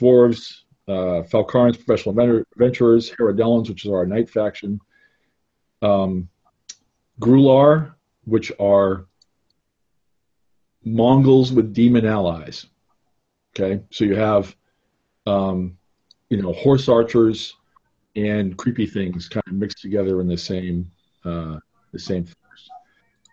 [0.00, 4.80] dwarves, uh, professional adventurers, Herodellans, which is our knight faction,
[5.82, 6.28] um,
[7.20, 9.06] Grular, which are
[10.84, 12.66] Mongols with demon allies.
[13.54, 14.56] Okay, so you have,
[15.26, 15.76] um,
[16.30, 17.54] you know, horse archers
[18.16, 20.90] and creepy things kind of mixed together in the same
[21.24, 21.58] uh,
[21.92, 22.68] the same force.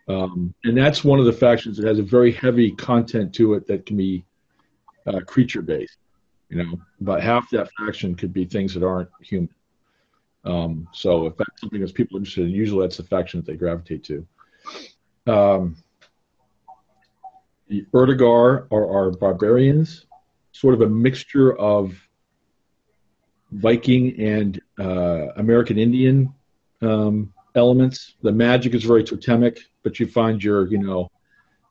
[0.10, 3.67] Um, and that's one of the factions that has a very heavy content to it
[3.67, 4.25] that can be
[5.08, 5.97] uh, creature based.
[6.49, 9.49] You know, about half that faction could be things that aren't human.
[10.45, 13.45] Um, so if that's something that people are interested in, usually that's the faction that
[13.45, 14.27] they gravitate to.
[15.27, 15.77] Um,
[17.67, 20.05] the Ertigar are our barbarians,
[20.60, 21.95] sort of a mixture of
[23.52, 26.34] Viking and uh, American Indian
[26.82, 28.15] um, elements.
[28.22, 31.10] The magic is very totemic, but you find your, you know,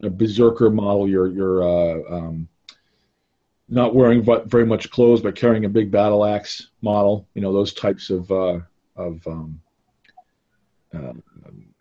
[0.03, 2.49] a berserker model, your your uh, um,
[3.69, 7.29] not wearing very much clothes but carrying a big battle axe model.
[7.35, 8.61] You know, those types of uh,
[8.97, 9.61] of um,
[10.95, 11.13] uh,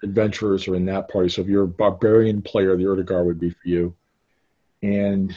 [0.04, 1.30] adventurers are in that party.
[1.30, 3.96] So if you're a barbarian player, the Urtigar would be for you.
[4.84, 5.36] And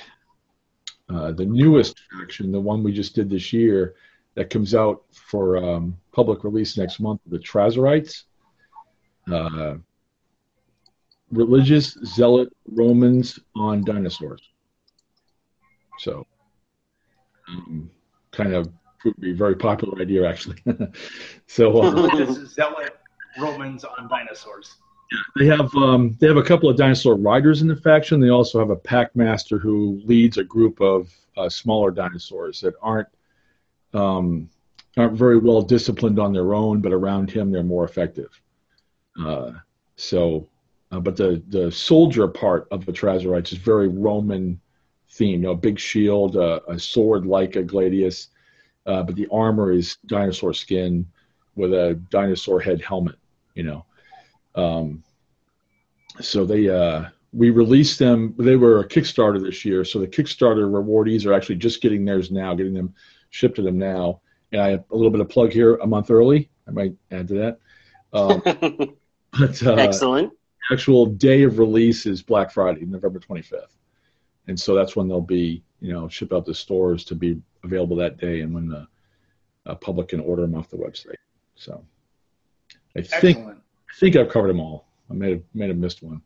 [1.13, 3.95] uh, the newest faction, the one we just did this year,
[4.35, 8.25] that comes out for um, public release next month, the Trazarites.
[9.31, 9.75] Uh,
[11.31, 14.41] religious zealot Romans on dinosaurs.
[15.99, 16.27] So,
[17.49, 17.91] um,
[18.33, 18.73] kind of
[19.05, 20.63] would be a very popular idea, actually.
[21.47, 22.99] so, religious zealot
[23.39, 24.77] Romans on dinosaurs.
[25.37, 28.21] They have um, they have a couple of dinosaur riders in the faction.
[28.21, 32.75] They also have a pack master who leads a group of uh, smaller dinosaurs that
[32.81, 33.09] aren't
[33.93, 34.49] um,
[34.97, 38.41] aren't very well disciplined on their own, but around him they're more effective.
[39.21, 39.53] Uh,
[39.97, 40.49] so,
[40.93, 44.61] uh, but the the soldier part of the Trazarites is very Roman
[45.11, 45.41] theme.
[45.41, 48.29] You know, a big shield, uh, a sword like a gladius,
[48.87, 51.07] uh, but the armor is dinosaur skin
[51.57, 53.17] with a dinosaur head helmet.
[53.55, 53.85] You know,
[54.55, 55.03] um,
[56.21, 58.35] so they uh, we released them.
[58.39, 62.31] They were a Kickstarter this year, so the Kickstarter rewardees are actually just getting theirs
[62.31, 62.95] now, getting them
[63.31, 64.21] shipped to them now.
[64.53, 66.51] And I have a little bit of plug here, a month early.
[66.67, 67.59] I might add to that.
[68.13, 68.43] Um,
[69.39, 70.33] but uh, excellent.
[70.73, 73.77] Actual day of release is Black Friday, November 25th,
[74.47, 77.97] and so that's when they'll be, you know, shipped out to stores to be available
[77.97, 78.87] that day, and when the
[79.67, 81.17] uh, public can order them off the website.
[81.55, 81.85] So
[82.97, 83.63] I think Excellent.
[83.91, 84.87] I think I've covered them all.
[85.11, 86.23] I may have may have missed one.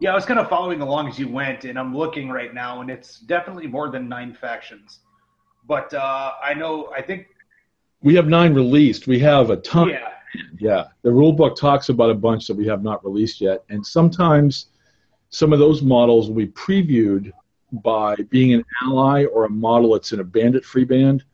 [0.00, 2.80] Yeah, I was kind of following along as you went, and I'm looking right now,
[2.80, 4.98] and it's definitely more than nine factions.
[5.66, 7.28] But uh, I know, I think
[8.02, 9.06] we have nine released.
[9.06, 9.88] We have a ton.
[9.88, 10.10] Yeah.
[10.58, 10.88] Yeah.
[11.02, 14.66] The rule book talks about a bunch that we have not released yet, and sometimes
[15.30, 17.32] some of those models will be previewed
[17.72, 21.24] by being an ally or a model that's in a bandit free band.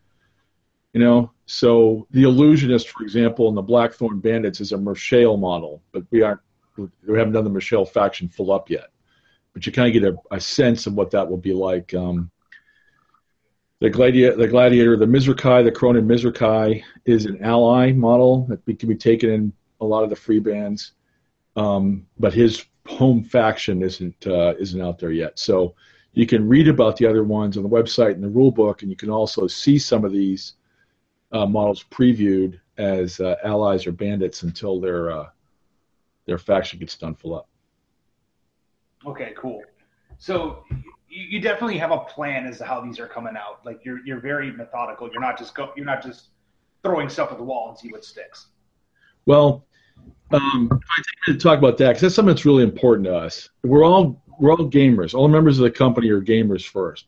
[0.93, 5.83] You know, so the illusionist, for example, in the Blackthorn Bandits is a Mershale model,
[5.91, 6.39] but we aren't
[6.77, 8.91] we haven't done the Mershale faction full up yet.
[9.53, 11.93] But you kind of get a, a sense of what that will be like.
[11.93, 12.31] Um,
[13.81, 18.89] the gladiator, the gladiator, the Mizrakai, the Cronin Mizrakai is an ally model that can
[18.89, 20.93] be taken in a lot of the free bands,
[21.57, 25.37] um, but his home faction isn't uh, isn't out there yet.
[25.37, 25.75] So
[26.13, 28.91] you can read about the other ones on the website and the rule book, and
[28.91, 30.55] you can also see some of these
[31.33, 35.29] uh, models previewed as uh, allies or bandits until their uh,
[36.27, 37.49] their faction gets done full up.
[39.07, 39.63] Okay, cool.
[40.19, 40.65] So
[41.09, 43.65] you, you, definitely have a plan as to how these are coming out.
[43.65, 45.11] Like you're you're very methodical.
[45.11, 46.29] You're not just go, you're not just
[46.83, 48.47] throwing stuff at the wall and see what sticks.
[49.27, 49.67] Well,
[50.33, 53.49] um, I take to talk about that because that's something that's really important to us.
[53.63, 55.15] We're all we're all gamers.
[55.15, 57.07] All members of the company are gamers first,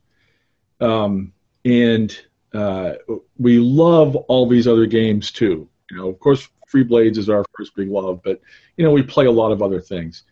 [0.80, 1.32] um,
[1.64, 2.16] and
[2.54, 2.94] uh,
[3.38, 5.68] we love all these other games too.
[5.90, 8.40] You know, of course, Free Blades is our first big love, but
[8.76, 10.24] you know, we play a lot of other things.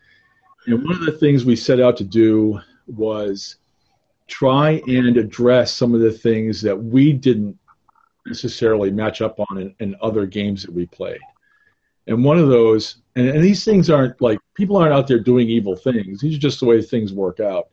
[0.66, 3.56] And one of the things we set out to do was
[4.26, 7.59] try and address some of the things that we didn't
[8.26, 11.20] necessarily match up on in, in other games that we played.
[12.06, 15.48] And one of those, and, and these things aren't like people aren't out there doing
[15.48, 16.20] evil things.
[16.20, 17.68] These are just the way things work out.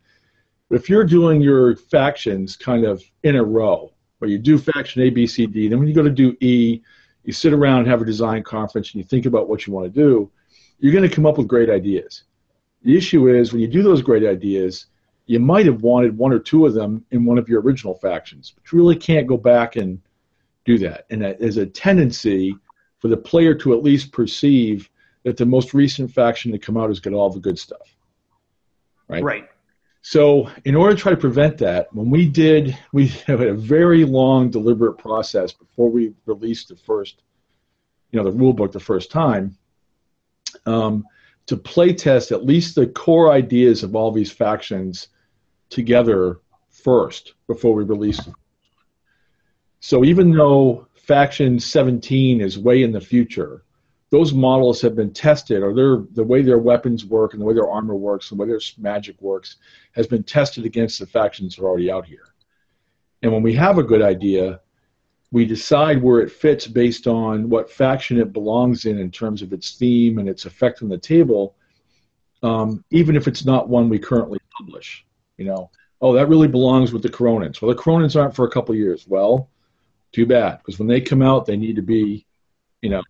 [0.70, 5.02] But if you're doing your factions kind of in a row, where you do faction
[5.02, 5.68] A, B, C, D.
[5.68, 6.82] Then when you go to do E,
[7.24, 9.86] you sit around and have a design conference and you think about what you want
[9.86, 10.32] to do.
[10.80, 12.24] You're going to come up with great ideas.
[12.84, 14.88] The issue is when you do those great ideas,
[15.26, 18.54] you might have wanted one or two of them in one of your original factions,
[18.56, 20.02] but you really can't go back and
[20.64, 21.06] do that.
[21.10, 22.56] And there's a tendency
[23.00, 24.90] for the player to at least perceive
[25.24, 27.96] that the most recent faction to come out has got all the good stuff.
[29.10, 29.24] Right.
[29.24, 29.50] Right.
[30.10, 34.06] So, in order to try to prevent that, when we did, we had a very
[34.06, 37.24] long, deliberate process before we released the first,
[38.12, 39.58] you know, the rule book the first time,
[40.66, 41.04] um,
[41.48, 45.10] to play test at least the core ideas of all these factions
[45.70, 46.40] together
[46.70, 48.30] first before we released.
[49.82, 53.66] So, even though faction 17 is way in the future,
[54.10, 57.54] those models have been tested, or their the way their weapons work and the way
[57.54, 59.58] their armor works and the way their magic works
[59.94, 62.34] has been tested against the factions that are already out here.
[63.22, 64.62] And when we have a good idea,
[65.32, 69.52] we decide where it fits based on what faction it belongs in in terms of
[69.52, 71.56] its theme and its effect on the table,
[72.44, 75.06] um, even if it's not one we currently publish.
[75.38, 77.62] You know, oh, that really belongs with the Kronins.
[77.62, 79.06] Well, the Kronins aren't for a couple years.
[79.06, 79.50] Well,
[80.14, 82.26] too bad, because when they come out, they need to be,
[82.82, 83.04] you know,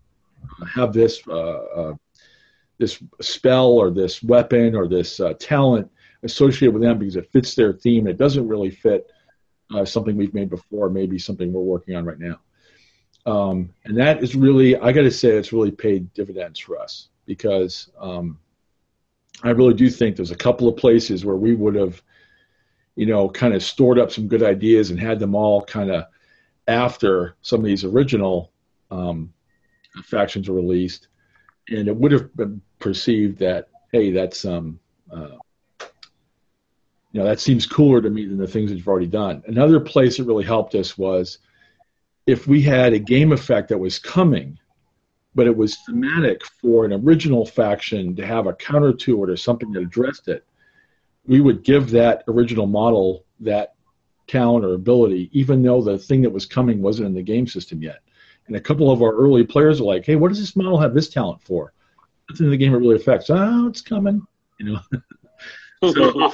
[0.73, 1.93] have this uh, uh,
[2.77, 5.89] this spell or this weapon or this uh, talent
[6.23, 8.07] associated with them because it fits their theme.
[8.07, 9.09] It doesn't really fit
[9.83, 12.39] something we've made before, maybe something we're working on right now.
[13.25, 17.09] Um, and that is really, I got to say, it's really paid dividends for us
[17.25, 18.39] because um,
[19.43, 22.01] I really do think there's a couple of places where we would have,
[22.95, 26.05] you know, kind of stored up some good ideas and had them all kind of
[26.67, 28.53] after some of these original
[28.91, 29.33] um,
[30.03, 31.07] factions were released,
[31.69, 34.79] and it would have been perceived that hey, that's um,
[35.11, 35.37] uh,
[37.11, 39.41] you know, that seems cooler to me than the things that you've already done.
[39.47, 41.39] Another place that really helped us was
[42.25, 44.59] if we had a game effect that was coming,
[45.33, 49.37] but it was thematic for an original faction to have a counter to it or
[49.37, 50.45] something that addressed it,
[51.25, 53.75] we would give that original model that
[54.27, 57.81] talent or ability, even though the thing that was coming wasn't in the game system
[57.81, 57.99] yet.
[58.47, 60.93] And a couple of our early players are like, "Hey, what does this model have
[60.93, 61.73] this talent for?"
[62.29, 63.29] Nothing in the game it really affects.
[63.29, 64.25] Oh, it's coming,
[64.59, 64.79] you know.
[65.91, 66.31] so,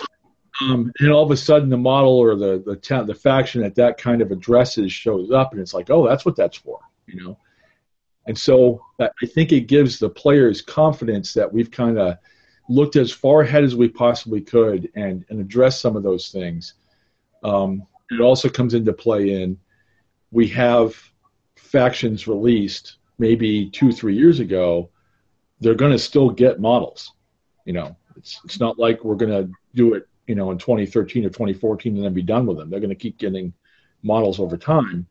[0.62, 3.76] um, and all of a sudden, the model or the the ta- the faction that
[3.76, 7.21] that kind of addresses shows up, and it's like, "Oh, that's what that's for," you
[7.23, 7.38] know.
[8.26, 12.17] And so I think it gives the players confidence that we've kind of
[12.69, 16.76] looked as far ahead as we possibly could and, and addressed some of those things.
[17.43, 19.60] Um, it also comes into play in
[20.32, 20.95] we have
[21.73, 24.89] factions released maybe two, three years ago,
[25.59, 27.13] they're going to still get models.
[27.65, 31.25] You know, it's, it's not like we're going to do it, you know, in 2013
[31.25, 32.69] or 2014 and then be done with them.
[32.69, 33.53] They're going to keep getting
[34.03, 35.07] models over time.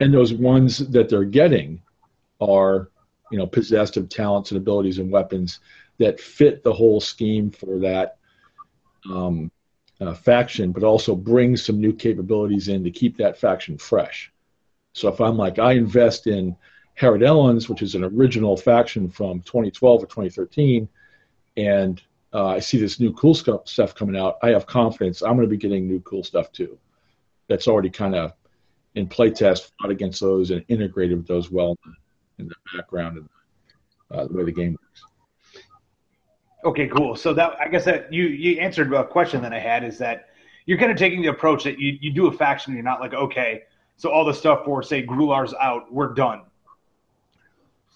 [0.00, 1.80] And those ones that they're getting
[2.40, 2.90] are,
[3.30, 5.60] you know, possessed of talents and abilities and weapons
[5.96, 8.18] that fit the whole scheme for that
[9.10, 9.50] um,
[9.98, 14.31] uh, faction, but also bring some new capabilities in to keep that faction fresh.
[14.92, 16.56] So if I'm like, I invest in
[17.00, 20.88] Haradelan, which is an original faction from 2012 or 2013,
[21.56, 22.02] and
[22.32, 25.50] uh, I see this new cool stuff coming out, I have confidence I'm going to
[25.50, 26.78] be getting new cool stuff too.
[27.48, 28.32] That's already kind of
[28.94, 31.76] in playtest, fought against those and integrated with those well
[32.38, 33.28] in the background and
[34.10, 35.02] uh, the way the game works.
[36.64, 37.16] Okay, cool.
[37.16, 40.28] So that I guess that you you answered a question that I had is that
[40.64, 43.14] you're kind of taking the approach that you, you do a faction, you're not like
[43.14, 43.64] okay,
[44.02, 46.42] so all the stuff for say Grular's out, we're done.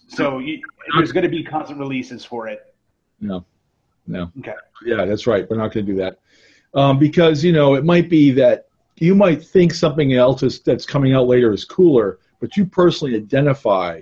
[0.06, 0.62] So you,
[0.96, 2.72] there's going to be constant releases for it.
[3.20, 3.44] No,
[4.06, 4.30] no.
[4.38, 4.54] Okay.
[4.84, 5.50] Yeah, that's right.
[5.50, 6.20] We're not going to do that
[6.74, 10.86] um, because you know it might be that you might think something else is, that's
[10.86, 14.00] coming out later is cooler, but you personally identify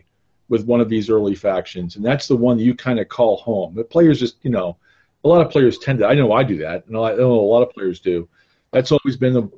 [0.51, 3.39] with one of these early factions, and that's the one that you kind of call
[3.39, 3.75] home.
[3.75, 4.77] The players just, you know,
[5.25, 6.07] a lot of players tend to.
[6.07, 8.29] I know I do that, and I know a lot of players do.
[8.73, 9.49] That's always been the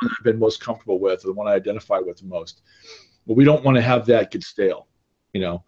[0.00, 2.62] one I've been most comfortable with, or the one I identify with the most.
[3.26, 4.86] But we don't want to have that get stale.
[5.32, 5.64] You know,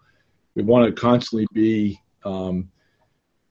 [0.54, 2.70] we want to constantly be um,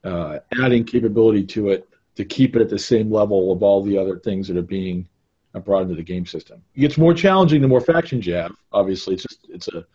[0.03, 3.97] uh, adding capability to it to keep it at the same level of all the
[3.97, 5.07] other things that are being
[5.63, 6.61] brought into the game system.
[6.75, 8.51] It gets more challenging the more factions you have.
[8.71, 9.85] Obviously, it's just it's a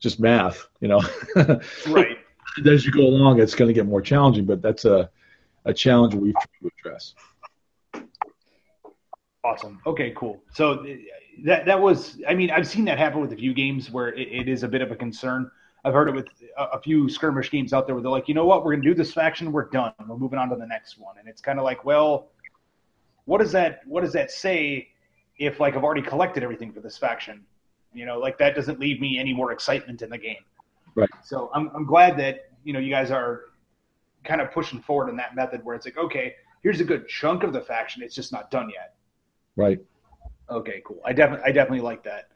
[0.00, 1.02] just math, you know.
[1.88, 2.18] right.
[2.66, 5.10] As you go along, it's going to get more challenging, but that's a
[5.64, 7.14] a challenge we've tried to address.
[9.44, 9.80] Awesome.
[9.86, 10.42] Okay, cool.
[10.52, 10.86] So uh,
[11.44, 14.28] that that was, I mean, I've seen that happen with a few games where it,
[14.28, 15.50] it is a bit of a concern.
[15.84, 18.34] I've heard it with a, a, few skirmish games out there where they're like, you
[18.34, 20.66] know what, we're going to do this faction, we're done, we're moving on to the
[20.66, 22.30] next one, and it's kind of like, well,
[23.26, 24.88] what does that what does that say
[25.38, 27.44] if like I've already collected everything for this faction?
[27.94, 30.44] You know, like that doesn't leave me any more excitement in the game.
[30.94, 31.08] Right.
[31.22, 33.42] So I'm I'm glad that you know you guys are
[34.24, 37.42] kind of pushing forward in that method where it's like, okay, here's a good chunk
[37.44, 38.94] of the faction, it's just not done yet.
[39.58, 39.80] Right.
[40.48, 41.00] Okay, cool.
[41.04, 42.28] I definitely I definitely like that.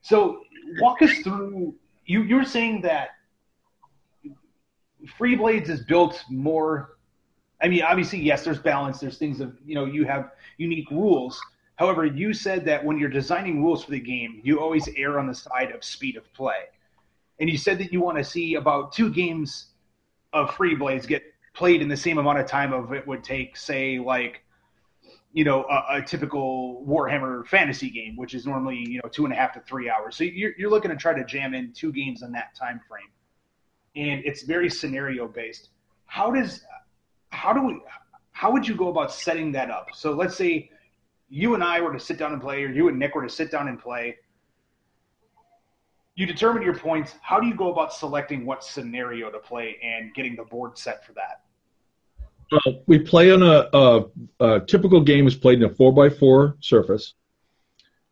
[0.00, 0.42] So
[0.80, 1.74] walk us through
[2.06, 3.08] you you're saying that
[5.18, 6.98] Free Blades is built more
[7.60, 9.00] I mean, obviously, yes, there's balance.
[9.00, 11.40] There's things of you know you have unique rules.
[11.74, 15.26] However, you said that when you're designing rules for the game, you always err on
[15.26, 16.66] the side of speed of play,
[17.40, 19.70] and you said that you want to see about two games
[20.32, 21.24] of Free Blades get
[21.54, 24.44] played in the same amount of time of it would take, say, like
[25.32, 29.32] you know, a, a, typical Warhammer fantasy game, which is normally you know two and
[29.32, 30.16] a half to three hours.
[30.16, 33.10] So you're, you're looking to try to jam in two games in that time frame,
[33.94, 35.68] and it's very scenario based.
[36.06, 36.62] How does
[37.30, 37.80] how do we
[38.32, 39.88] how would you go about setting that up?
[39.94, 40.70] So let's say
[41.28, 43.28] you and I were to sit down and play, or you and Nick were to
[43.28, 44.16] sit down and play.
[46.14, 47.14] You determine your points.
[47.22, 51.04] How do you go about selecting what scenario to play and getting the board set
[51.06, 51.42] for that?
[52.50, 54.04] Uh, we play on a, a,
[54.40, 57.14] a, typical game is played in a four by four surface,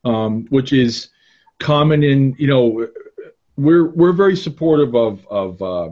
[0.05, 1.09] um, which is
[1.59, 2.87] common in you know
[3.57, 5.89] we're we're very supportive of of uh,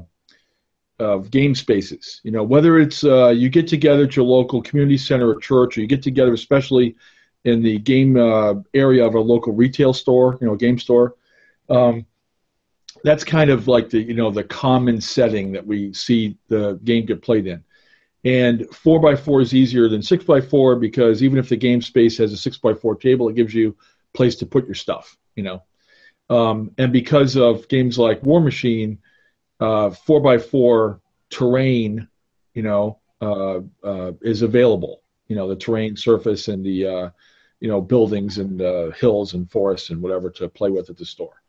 [0.99, 2.20] of game spaces.
[2.22, 5.76] You know, whether it's uh, you get together at your local community center or church,
[5.76, 6.97] or you get together, especially
[7.45, 11.14] in the game uh, area of a local retail store, you know, game store.
[11.68, 12.07] Um,
[13.03, 17.07] that's kind of like the you know the common setting that we see the game
[17.07, 17.64] get played in.
[18.25, 21.83] And four by four is easier than six by four because even if the game
[21.83, 23.77] space has a six by four table, it gives you
[24.14, 25.16] place to put your stuff.
[25.37, 25.62] You know,
[26.31, 28.99] um, and because of games like Warmachine,
[29.61, 32.09] uh, four by four terrain,
[32.55, 35.03] you know, uh, uh, is available.
[35.29, 37.11] You know, the terrain surface and the uh,
[37.61, 41.05] you know buildings and uh, hills and forests and whatever to play with at the
[41.05, 41.43] store.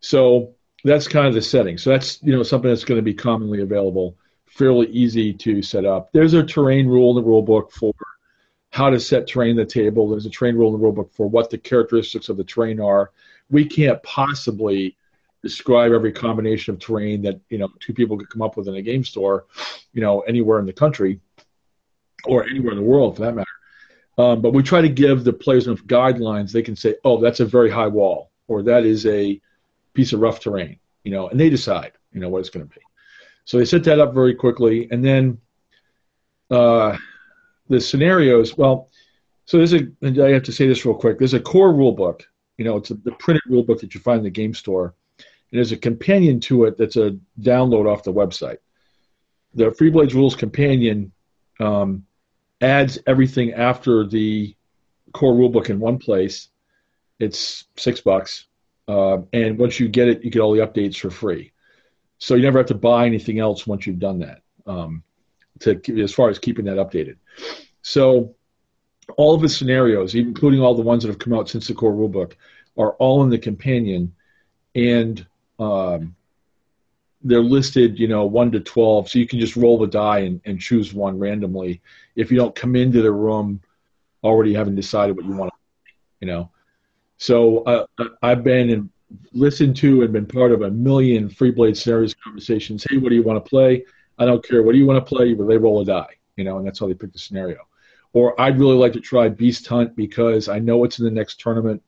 [0.00, 0.54] So
[0.84, 1.78] that's kind of the setting.
[1.78, 5.84] So that's you know something that's going to be commonly available, fairly easy to set
[5.84, 6.10] up.
[6.12, 7.94] There's a terrain rule in the rule book for
[8.70, 10.08] how to set terrain in the table.
[10.08, 12.80] There's a terrain rule in the rule book for what the characteristics of the terrain
[12.80, 13.10] are.
[13.50, 14.96] We can't possibly
[15.42, 18.74] describe every combination of terrain that you know two people could come up with in
[18.74, 19.46] a game store,
[19.92, 21.20] you know, anywhere in the country
[22.24, 23.46] or anywhere in the world for that matter.
[24.18, 27.40] Um, but we try to give the players enough guidelines they can say, oh, that's
[27.40, 29.40] a very high wall, or that is a
[29.92, 32.74] piece of rough terrain, you know, and they decide, you know, what it's going to
[32.74, 32.80] be.
[33.46, 35.38] So they set that up very quickly, and then
[36.50, 36.96] uh,
[37.68, 38.58] the scenarios.
[38.58, 38.90] Well,
[39.46, 39.86] so there's a.
[40.02, 41.18] I have to say this real quick.
[41.18, 42.26] There's a core rule book.
[42.58, 44.94] You know, it's a, the printed rule book that you find in the game store.
[45.18, 48.58] And there's a companion to it that's a download off the website.
[49.54, 51.12] The Free Blades Rules Companion
[51.60, 52.04] um,
[52.60, 54.56] adds everything after the
[55.12, 56.48] core rulebook in one place.
[57.20, 58.46] It's six bucks,
[58.88, 61.52] uh, and once you get it, you get all the updates for free.
[62.18, 64.42] So you never have to buy anything else once you've done that.
[64.66, 65.02] Um,
[65.60, 67.16] to as far as keeping that updated.
[67.82, 68.34] So
[69.16, 71.92] all of the scenarios, including all the ones that have come out since the core
[71.92, 72.34] rulebook,
[72.76, 74.14] are all in the companion,
[74.74, 75.24] and
[75.58, 76.14] um,
[77.22, 80.40] they're listed, you know, one to twelve, so you can just roll the die and,
[80.44, 81.80] and choose one randomly.
[82.16, 83.62] If you don't come into the room
[84.22, 85.52] already having decided what you want,
[86.20, 86.50] you know.
[87.18, 87.86] So uh,
[88.20, 88.90] I've been and
[89.32, 92.84] listened to and been part of a million free blade scenarios conversations.
[92.88, 93.84] Hey, what do you want to play?
[94.18, 94.62] I don't care.
[94.62, 95.34] What do you want to play?
[95.34, 97.58] But they roll a die, you know, and that's how they pick the scenario.
[98.12, 101.38] Or I'd really like to try Beast Hunt because I know it's in the next
[101.38, 101.82] tournament,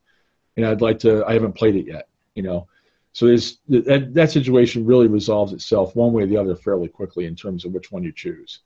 [0.56, 1.24] and I'd like to.
[1.24, 2.68] I haven't played it yet, you know.
[3.12, 7.24] So there's that, that situation really resolves itself one way or the other fairly quickly
[7.24, 8.60] in terms of which one you choose.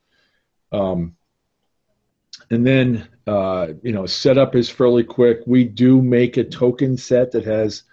[0.72, 1.14] Um,
[2.50, 5.40] and then uh, you know setup is fairly quick.
[5.46, 7.84] We do make a token set that has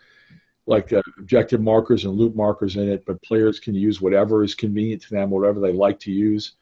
[0.69, 4.53] like uh, objective markers and loop markers in it, but players can use whatever is
[4.53, 6.53] convenient to them, whatever they like to use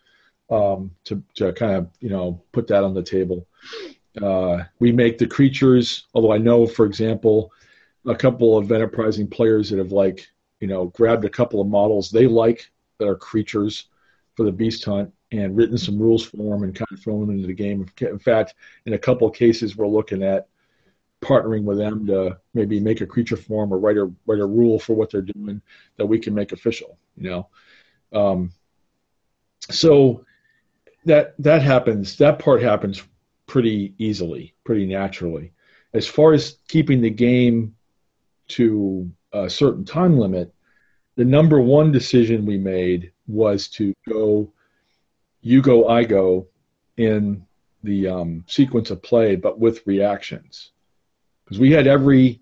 [0.49, 3.45] um, to to kind of you know put that on the table.
[4.21, 7.51] Uh, we make the creatures, although I know, for example,
[8.07, 10.27] a couple of enterprising players that have like
[10.61, 13.89] you know grabbed a couple of models they like that are creatures
[14.35, 17.35] for the beast hunt and written some rules for them and kind of thrown them
[17.35, 17.85] into the game.
[17.99, 18.55] In fact,
[18.85, 20.47] in a couple of cases, we're looking at
[21.21, 24.79] partnering with them to maybe make a creature form or write a write a rule
[24.79, 25.61] for what they're doing
[25.97, 26.97] that we can make official.
[27.15, 27.49] You know,
[28.13, 28.51] um,
[29.69, 30.25] so
[31.05, 32.17] that that happens.
[32.17, 33.03] That part happens
[33.47, 35.53] pretty easily, pretty naturally.
[35.93, 37.75] As far as keeping the game
[38.49, 40.53] to a certain time limit,
[41.15, 44.51] the number one decision we made was to go
[45.41, 46.47] you go, I go
[46.97, 47.45] in
[47.83, 50.71] the um, sequence of play, but with reactions.
[51.47, 52.41] Because we had every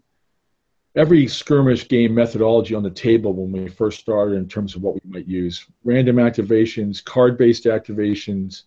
[0.96, 4.96] every skirmish game methodology on the table when we first started in terms of what
[4.96, 8.64] we might use: random activations, card-based activations,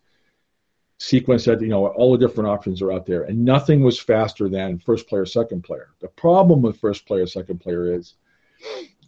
[0.98, 3.24] sequence that you know all the different options are out there.
[3.24, 5.90] And nothing was faster than first player second player.
[6.00, 8.14] The problem with first player second player is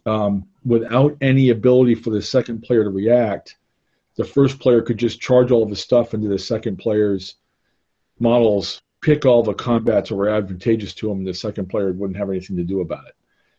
[0.05, 3.55] um, without any ability for the second player to react
[4.15, 7.35] the first player could just charge all of the stuff into the second player's
[8.19, 12.17] models pick all the combats that were advantageous to him and the second player wouldn't
[12.17, 13.15] have anything to do about it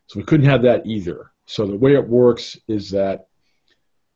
[0.07, 3.27] so we couldn't have that either so the way it works is that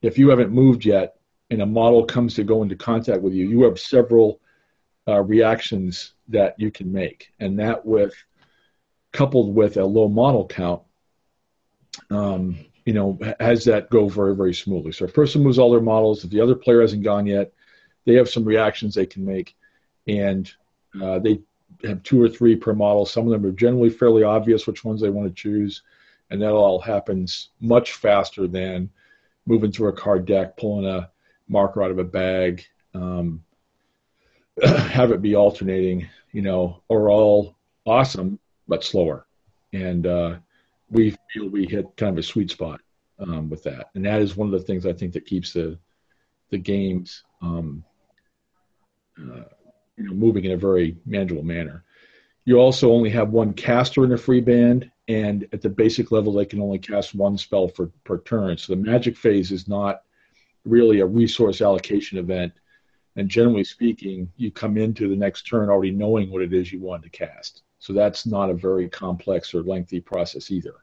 [0.03, 1.16] if you haven't moved yet
[1.51, 4.41] and a model comes to go into contact with you, you have several
[5.09, 8.14] uh, reactions that you can make, and that with
[9.12, 10.83] coupled with a low model count,
[12.11, 14.93] um, you know, has that go very very smoothly.
[14.93, 16.24] So a person moves all their models.
[16.24, 17.53] If the other player hasn't gone yet,
[18.05, 19.57] they have some reactions they can make,
[20.09, 20.51] and
[21.03, 21.40] uh, they
[21.84, 23.07] have two or three per model.
[23.07, 25.82] Some of them are generally fairly obvious which ones they want to choose,
[26.30, 28.90] and that all happens much faster than
[29.47, 31.11] moving through a card deck, pulling a
[31.49, 33.42] marker out of a bag, um,
[34.62, 39.26] have it be alternating, you know, or all awesome but slower.
[39.72, 40.36] And uh,
[40.90, 42.80] we feel we hit kind of a sweet spot
[43.18, 45.78] um, with that, and that is one of the things I think that keeps the
[46.51, 47.84] the games um,
[49.20, 49.42] uh,
[49.97, 51.84] you know moving in a very manageable manner.
[52.44, 56.32] You also only have one caster in a free band, and at the basic level,
[56.32, 58.57] they can only cast one spell for, per turn.
[58.57, 60.03] So the magic phase is not
[60.64, 62.53] really a resource allocation event.
[63.16, 66.80] And generally speaking, you come into the next turn already knowing what it is you
[66.80, 67.62] want to cast.
[67.78, 70.74] So that's not a very complex or lengthy process either.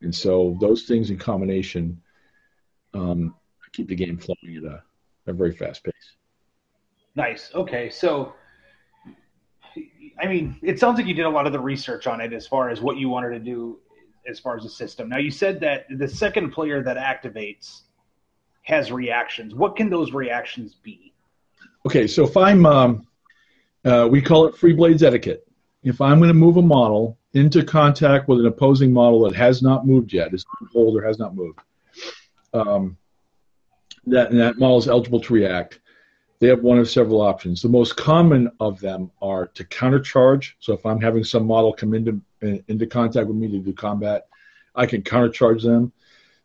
[0.00, 2.00] And so those things in combination
[2.94, 3.34] um,
[3.72, 4.82] keep the game flowing at a,
[5.26, 6.16] a very fast pace.
[7.14, 7.50] Nice.
[7.54, 7.90] Okay.
[7.90, 8.34] So
[10.20, 12.46] I mean, it sounds like you did a lot of the research on it as
[12.46, 13.78] far as what you wanted to do
[14.28, 15.08] as far as the system.
[15.08, 17.82] Now, you said that the second player that activates
[18.62, 19.54] has reactions.
[19.54, 21.14] What can those reactions be?
[21.86, 23.06] Okay, so if I'm, um,
[23.84, 25.46] uh, we call it free blades etiquette.
[25.82, 29.62] If I'm going to move a model into contact with an opposing model that has
[29.62, 31.60] not moved yet, is hold or has not moved,
[32.52, 32.98] um,
[34.06, 35.80] that, that model is eligible to react
[36.40, 37.60] they have one of several options.
[37.60, 40.54] The most common of them are to countercharge.
[40.58, 44.26] So if I'm having some model come into into contact with me to do combat,
[44.74, 45.92] I can countercharge them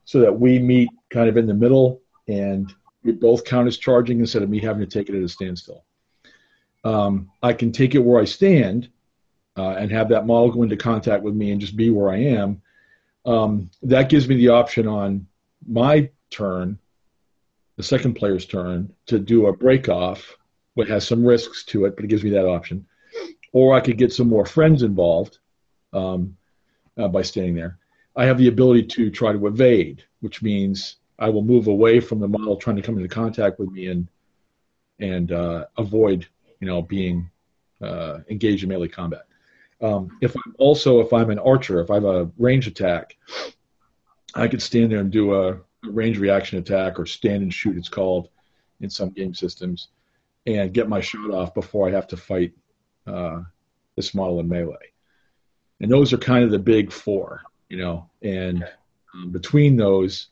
[0.03, 2.73] so that we meet kind of in the middle and
[3.03, 5.85] we both count as charging instead of me having to take it at a standstill.
[6.83, 8.89] Um, I can take it where I stand
[9.57, 12.17] uh, and have that model go into contact with me and just be where I
[12.17, 12.61] am.
[13.25, 15.27] Um, that gives me the option on
[15.65, 16.77] my turn
[17.77, 20.37] the second player's turn to do a break off,
[20.75, 22.85] which has some risks to it, but it gives me that option.
[23.51, 25.39] Or I could get some more friends involved
[25.93, 26.37] um,
[26.97, 27.77] uh, by staying there.
[28.15, 32.19] I have the ability to try to evade, which means I will move away from
[32.19, 34.07] the model trying to come into contact with me and
[34.99, 36.25] and uh, avoid,
[36.61, 37.29] you know, being
[37.81, 39.25] uh, engaged in melee combat.
[39.81, 43.17] Um, if I'm also if I'm an archer, if I have a range attack,
[44.33, 47.89] I could stand there and do a range reaction attack or stand and shoot it's
[47.89, 48.29] called
[48.81, 49.89] in some game systems
[50.45, 52.53] and get my shot off before I have to fight
[53.07, 53.41] uh,
[53.95, 54.91] this model in melee.
[55.79, 58.09] And those are kind of the big four, you know.
[58.21, 58.67] And
[59.13, 60.27] um, between those,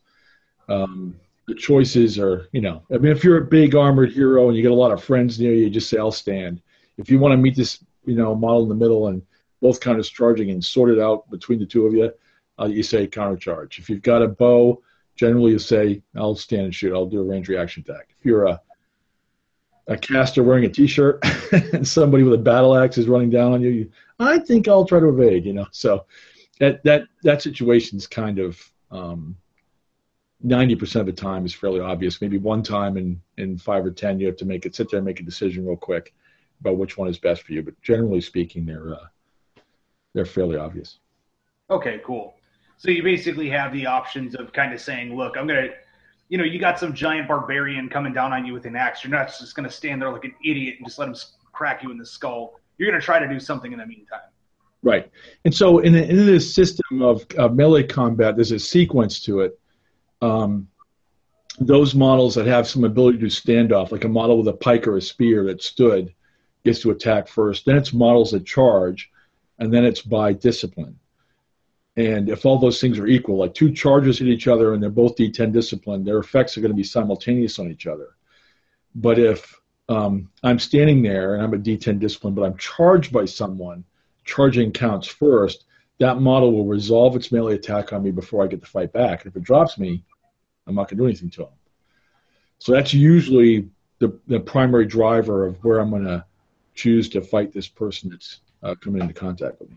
[0.68, 4.56] um, the choices are, you know, I mean, if you're a big armored hero and
[4.56, 6.62] you get a lot of friends near you, you just say, I'll stand.
[6.96, 9.22] If you want to meet this, you know, model in the middle and
[9.60, 12.12] both counters charging and sort it out between the two of you,
[12.58, 13.78] uh, you say counter charge.
[13.78, 14.82] If you've got a bow
[15.16, 16.94] generally you say, I'll stand and shoot.
[16.94, 18.14] I'll do a range reaction attack.
[18.18, 18.60] If you're a
[19.86, 23.60] a caster wearing a t-shirt and somebody with a battle axe is running down on
[23.60, 25.44] you, you I think I'll try to evade.
[25.44, 26.06] You know, so
[26.58, 28.58] that that that situation is kind of
[28.90, 29.36] um,
[30.42, 32.20] ninety percent of the time is fairly obvious.
[32.20, 34.98] Maybe one time in in five or ten, you have to make it sit there
[34.98, 36.14] and make a decision real quick
[36.60, 37.62] about which one is best for you.
[37.62, 39.06] But generally speaking, they're uh,
[40.14, 40.98] they're fairly obvious.
[41.70, 42.34] Okay, cool.
[42.76, 45.74] So you basically have the options of kind of saying, look, I'm going to,
[46.28, 49.04] you know, you got some giant barbarian coming down on you with an axe.
[49.04, 51.16] You're not just going to stand there like an idiot and just let him
[51.52, 52.60] crack you in the skull.
[52.76, 54.20] You're going to try to do something in the meantime.
[54.82, 55.10] Right.
[55.44, 59.40] And so in, the, in this system of, of melee combat, there's a sequence to
[59.40, 59.58] it.
[60.20, 60.68] Um,
[61.58, 64.86] those models that have some ability to stand off, like a model with a pike
[64.86, 66.12] or a spear that stood,
[66.64, 67.64] gets to attack first.
[67.64, 69.10] Then it's models that charge,
[69.58, 70.98] and then it's by discipline.
[71.96, 74.90] And if all those things are equal, like two charges hit each other and they're
[74.90, 78.16] both D10 discipline, their effects are going to be simultaneous on each other.
[78.96, 83.26] But if um, I'm standing there and I'm a D10 discipline, but I'm charged by
[83.26, 83.84] someone,
[84.24, 85.66] charging counts first,
[85.98, 89.24] that model will resolve its melee attack on me before I get to fight back.
[89.24, 90.02] And if it drops me,
[90.66, 91.52] I'm not going to do anything to him.
[92.58, 93.68] So that's usually
[94.00, 96.24] the, the primary driver of where I'm going to
[96.74, 99.76] choose to fight this person that's uh, coming into contact with me.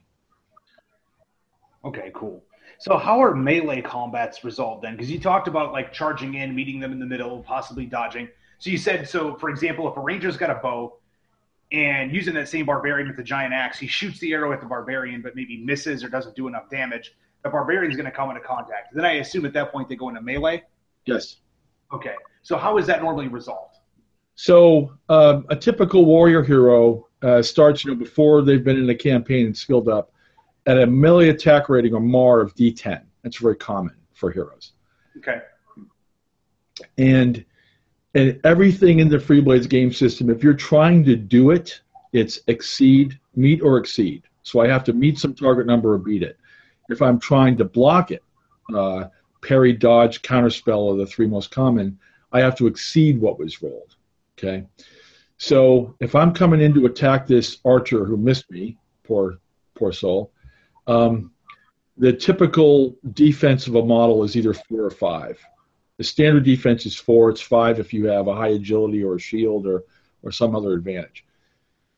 [1.87, 2.43] Okay, cool.
[2.79, 4.95] So how are melee combats resolved then?
[4.95, 8.27] Because you talked about like charging in, meeting them in the middle, possibly dodging.
[8.59, 9.35] So you said so.
[9.35, 10.97] For example, if a ranger's got a bow
[11.71, 14.67] and using that same barbarian with the giant axe, he shoots the arrow at the
[14.67, 17.15] barbarian, but maybe misses or doesn't do enough damage.
[17.43, 18.93] The barbarian's going to come into contact.
[18.93, 20.63] Then I assume at that point they go into melee.
[21.05, 21.37] Yes.
[21.93, 22.15] Okay.
[22.41, 23.77] So how is that normally resolved?
[24.35, 28.95] So um, a typical warrior hero uh, starts, you know, before they've been in a
[28.95, 30.11] campaign and skilled up
[30.67, 33.01] at a melee attack rating or more of D10.
[33.23, 34.73] That's very common for heroes.
[35.17, 35.41] Okay.
[36.97, 37.43] And
[38.13, 41.81] and everything in the Free Blades game system, if you're trying to do it,
[42.13, 44.23] it's exceed, meet or exceed.
[44.43, 46.37] So I have to meet some target number or beat it.
[46.89, 48.23] If I'm trying to block it,
[48.73, 49.05] uh,
[49.41, 51.99] parry, dodge, counterspell are the three most common.
[52.31, 53.95] I have to exceed what was rolled.
[54.37, 54.65] Okay.
[55.37, 59.37] So if I'm coming in to attack this archer who missed me, poor
[59.75, 60.31] poor soul,
[60.87, 61.31] um,
[61.97, 65.39] the typical defense of a model is either four or five.
[65.97, 67.29] The standard defense is four.
[67.29, 69.83] It's five if you have a high agility or a shield or,
[70.21, 71.25] or some other advantage.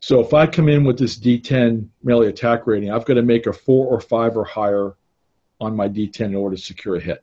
[0.02, 3.48] So if I come in with this D10 melee attack rating, I've got to make
[3.48, 4.96] a four or five or higher
[5.60, 7.22] on my D10 in order to secure a hit.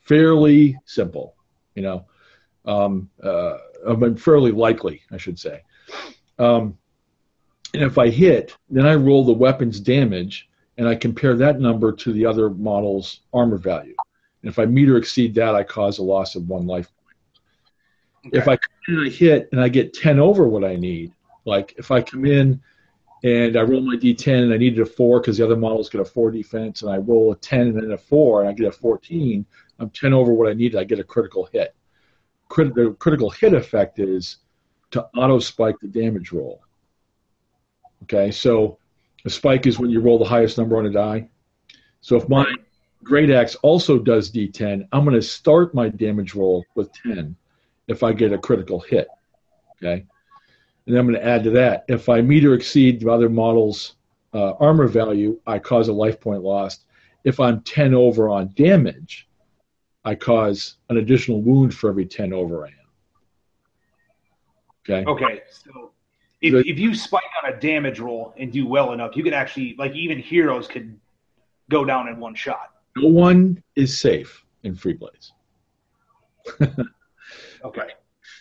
[0.00, 1.34] Fairly simple,
[1.74, 2.04] you know,
[2.66, 3.56] um, uh,
[3.88, 5.62] I mean, fairly likely, I should say.
[6.38, 6.76] Um,
[7.72, 10.49] and if I hit, then I roll the weapon's damage
[10.80, 13.94] and I compare that number to the other model's armor value.
[14.42, 18.28] And if I meet or exceed that, I cause a loss of one life point.
[18.28, 18.38] Okay.
[18.38, 21.12] If I come in and I hit and I get 10 over what I need,
[21.44, 22.62] like if I come in
[23.24, 26.00] and I roll my d10 and I needed a 4 because the other model's got
[26.00, 28.66] a 4 defense and I roll a 10 and then a 4 and I get
[28.66, 29.44] a 14,
[29.80, 31.74] I'm 10 over what I needed, I get a critical hit.
[32.48, 34.38] Crit- the critical hit effect is
[34.92, 36.62] to auto spike the damage roll.
[38.04, 38.78] Okay, so
[39.24, 41.28] a spike is when you roll the highest number on a die.
[42.00, 42.46] So if my
[43.04, 47.36] great axe also does d10, I'm going to start my damage roll with 10
[47.88, 49.08] if I get a critical hit.
[49.76, 50.04] Okay,
[50.86, 51.84] and I'm going to add to that.
[51.88, 53.96] If I meet or exceed the other model's
[54.34, 56.84] uh, armor value, I cause a life point lost.
[57.24, 59.28] If I'm 10 over on damage,
[60.04, 62.74] I cause an additional wound for every 10 over I am.
[64.88, 65.10] Okay.
[65.10, 65.42] Okay.
[65.50, 65.92] So
[66.40, 69.74] if, if you spike on a damage roll and do well enough, you could actually
[69.78, 70.98] like even heroes could
[71.70, 72.74] go down in one shot.
[72.96, 75.32] No one is safe in Freeblades.
[77.64, 77.88] okay.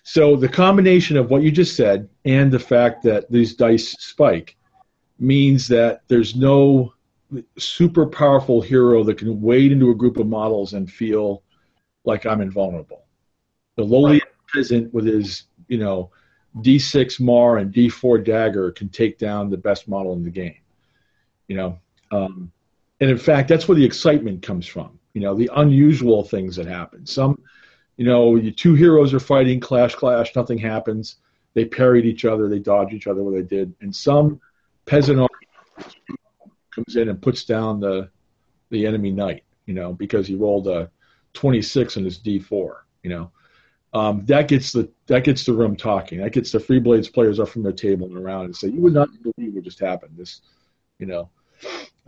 [0.04, 4.58] So the combination of what you just said and the fact that these dice spike
[5.20, 6.94] means that there's no
[7.58, 11.44] super powerful hero that can wade into a group of models and feel
[12.06, 13.04] like I'm invulnerable.
[13.76, 14.24] The lowly right.
[14.54, 16.12] peasant with his, you know,
[16.58, 20.58] D6 Mar and D4 Dagger can take down the best model in the game.
[21.48, 21.80] You know,
[22.12, 22.52] um,
[23.00, 25.00] and in fact, that's where the excitement comes from.
[25.14, 27.06] You know, the unusual things that happen.
[27.06, 27.42] Some,
[27.98, 31.18] you know, the two heroes are fighting, clash, clash, nothing happens.
[31.54, 34.40] They parried each other, they dodge each other, what they did, and some
[34.86, 35.28] peasant
[36.72, 38.10] comes in and puts down the
[38.70, 39.44] the enemy knight.
[39.66, 40.90] You know, because he rolled a
[41.34, 42.78] 26 in his D4.
[43.04, 43.32] You know,
[43.94, 46.20] um, that gets the that gets the room talking.
[46.20, 48.82] That gets the Free Blades players up from their table and around and say, "You
[48.82, 50.42] would not believe what just happened." This,
[51.00, 51.30] you know,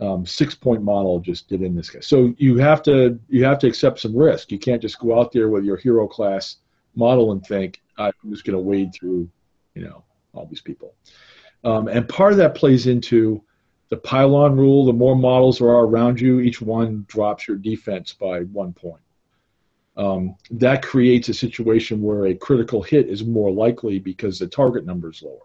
[0.00, 2.00] um, six point model just did in this guy.
[2.00, 4.52] So you have to you have to accept some risk.
[4.52, 6.56] You can't just go out there with your hero class
[6.94, 9.28] model and think I'm just going to wade through,
[9.74, 10.04] you know,
[10.34, 10.94] all these people.
[11.64, 13.42] Um, and part of that plays into
[13.88, 14.84] the pile-on rule.
[14.84, 19.02] The more models there are around you, each one drops your defense by one point
[19.96, 24.86] um, that creates a situation where a critical hit is more likely because the target
[24.86, 25.38] number is lower.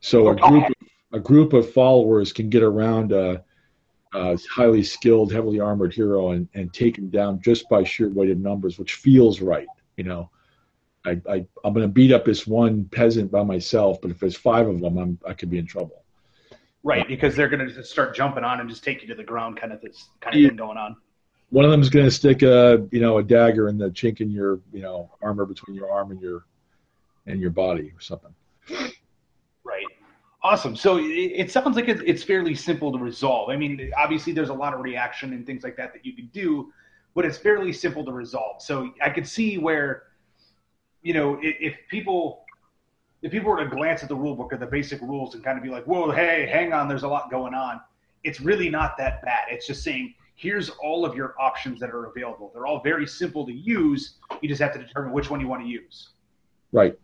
[0.00, 0.72] So a group, of,
[1.12, 3.44] a group of followers can get around a,
[4.14, 8.30] a highly skilled, heavily armored hero and, and take him down just by sheer weight
[8.30, 9.68] of numbers, which feels right.
[9.96, 10.30] You know,
[11.04, 14.36] I, I I'm going to beat up this one peasant by myself, but if there's
[14.36, 16.02] five of them, I'm I could be in trouble.
[16.82, 19.56] Right, because they're going to start jumping on and just take you to the ground,
[19.56, 20.48] kind of this kind of yeah.
[20.48, 20.96] thing going on
[21.52, 24.20] one of them is going to stick a you know a dagger in the chink
[24.20, 26.46] in your you know armor between your arm and your
[27.26, 28.34] and your body or something.
[29.62, 29.86] Right.
[30.42, 30.74] Awesome.
[30.74, 33.50] So it, it sounds like it's fairly simple to resolve.
[33.50, 36.30] I mean, obviously there's a lot of reaction and things like that that you can
[36.32, 36.72] do,
[37.14, 38.60] but it's fairly simple to resolve.
[38.62, 40.04] So I could see where,
[41.02, 42.44] you know, if, if people
[43.20, 45.58] if people were to glance at the rule book or the basic rules and kind
[45.58, 47.80] of be like, "Whoa, hey, hang on, there's a lot going on,"
[48.24, 49.44] it's really not that bad.
[49.50, 52.50] It's just saying here's all of your options that are available.
[52.52, 54.16] They're all very simple to use.
[54.40, 56.10] You just have to determine which one you want to use.
[56.72, 56.98] Right.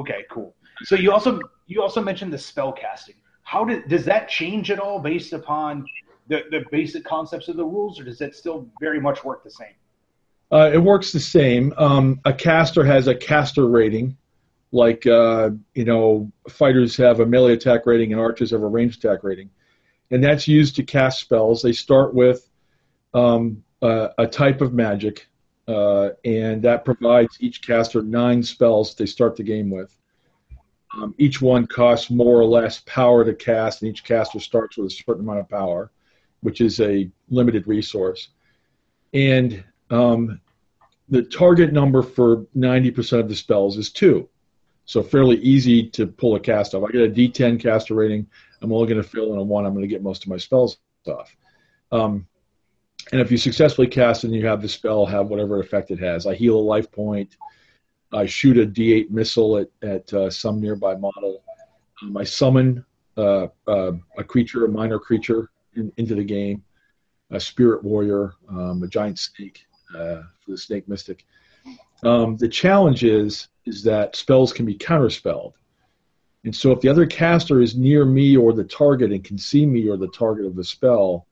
[0.00, 0.54] Okay, cool.
[0.82, 3.14] So you also you also mentioned the spell casting.
[3.42, 5.86] How did does that change at all based upon
[6.26, 9.50] the, the basic concepts of the rules, or does that still very much work the
[9.50, 9.74] same?
[10.50, 11.72] Uh, it works the same.
[11.76, 14.16] Um, a caster has a caster rating,
[14.72, 19.04] like uh, you know, fighters have a melee attack rating and archers have a ranged
[19.04, 19.50] attack rating
[20.10, 21.62] and that's used to cast spells.
[21.62, 22.47] They start with
[23.14, 25.28] um, a, a, type of magic,
[25.66, 29.94] uh, and that provides each caster nine spells they start the game with.
[30.94, 34.86] Um, each one costs more or less power to cast, and each caster starts with
[34.86, 35.90] a certain amount of power,
[36.40, 38.28] which is a limited resource.
[39.12, 40.40] And um,
[41.08, 44.28] the target number for 90% of the spells is two.
[44.84, 46.84] So fairly easy to pull a cast off.
[46.88, 48.26] I get a D10 caster rating.
[48.62, 49.66] I'm only going to fill in a one.
[49.66, 51.34] I'm going to get most of my spells off.
[51.92, 52.26] Um,
[53.12, 56.26] and if you successfully cast and you have the spell have whatever effect it has,
[56.26, 57.36] I heal a life point.
[58.12, 61.42] I shoot a D8 missile at, at uh, some nearby model.
[62.02, 62.84] Um, I summon
[63.16, 66.62] uh, uh, a creature, a minor creature, in, into the game.
[67.30, 71.26] a spirit warrior, um, a giant snake uh, for the snake mystic.
[72.02, 75.52] Um, the challenge is is that spells can be counterspelled,
[76.44, 79.66] and so if the other caster is near me or the target and can see
[79.66, 81.26] me or the target of the spell,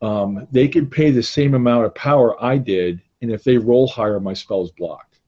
[0.00, 3.88] um, they can pay the same amount of power I did, and if they roll
[3.88, 5.20] higher, my spell is blocked.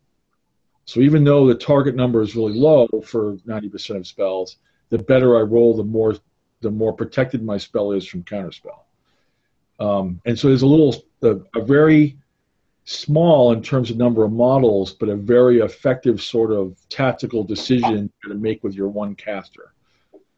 [0.84, 4.56] So even though the target number is really low for 90% of spells,
[4.88, 6.16] the better I roll, the more
[6.62, 8.80] the more protected my spell is from counterspell.
[9.78, 12.18] Um, and so there's a little a, a very
[12.84, 18.12] small in terms of number of models, but a very effective sort of tactical decision
[18.24, 19.72] to make with your one caster.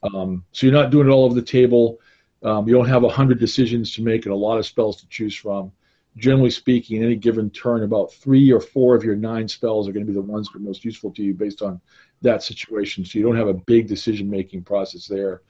[0.02, 1.98] Um, so you're not doing it all over the table.
[2.42, 5.08] Um, you don't have a hundred decisions to make and a lot of spells to
[5.08, 5.72] choose from.
[6.16, 9.92] Generally speaking, in any given turn, about three or four of your nine spells are
[9.92, 11.80] going to be the ones that are most useful to you based on
[12.20, 13.04] that situation.
[13.04, 15.42] So you don't have a big decision-making process there.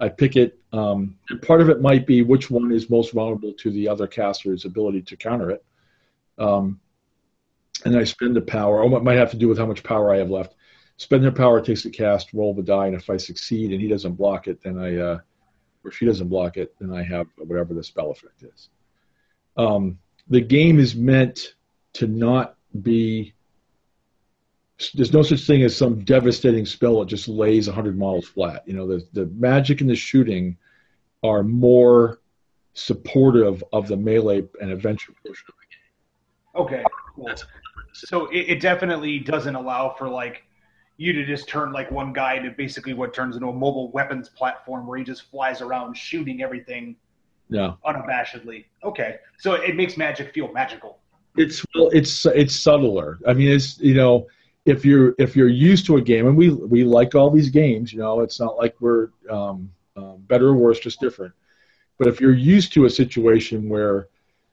[0.00, 3.52] I pick it, um, and part of it might be which one is most vulnerable
[3.52, 5.64] to the other caster's ability to counter it.
[6.38, 6.80] Um,
[7.84, 8.82] and I spend the power.
[8.82, 10.56] Oh, it might have to do with how much power I have left.
[10.96, 13.88] Spend their power, takes the cast, roll the die, and if I succeed and he
[13.88, 15.20] doesn't block it, then I, uh,
[15.84, 18.68] or she doesn't block it, then I have whatever the spell effect is.
[19.56, 21.54] Um, the game is meant
[21.94, 23.34] to not be.
[24.94, 28.62] There's no such thing as some devastating spell that just lays 100 models flat.
[28.66, 30.56] You know, the the magic and the shooting
[31.22, 32.20] are more
[32.74, 36.80] supportive of the melee and adventure portion of the game.
[36.80, 36.84] Okay.
[37.14, 37.34] Cool.
[37.92, 40.44] So it, it definitely doesn't allow for like
[41.02, 44.28] you to just turn like one guy to basically what turns into a mobile weapons
[44.28, 46.94] platform where he just flies around shooting everything
[47.48, 47.72] yeah.
[47.84, 48.66] unabashedly.
[48.84, 49.16] Okay.
[49.38, 50.98] So it makes magic feel magical.
[51.36, 53.18] It's well it's it's subtler.
[53.26, 54.28] I mean it's you know
[54.64, 57.92] if you're if you're used to a game and we we like all these games
[57.92, 61.32] you know it's not like we're um, um, better or worse just different.
[61.98, 64.08] But if you're used to a situation where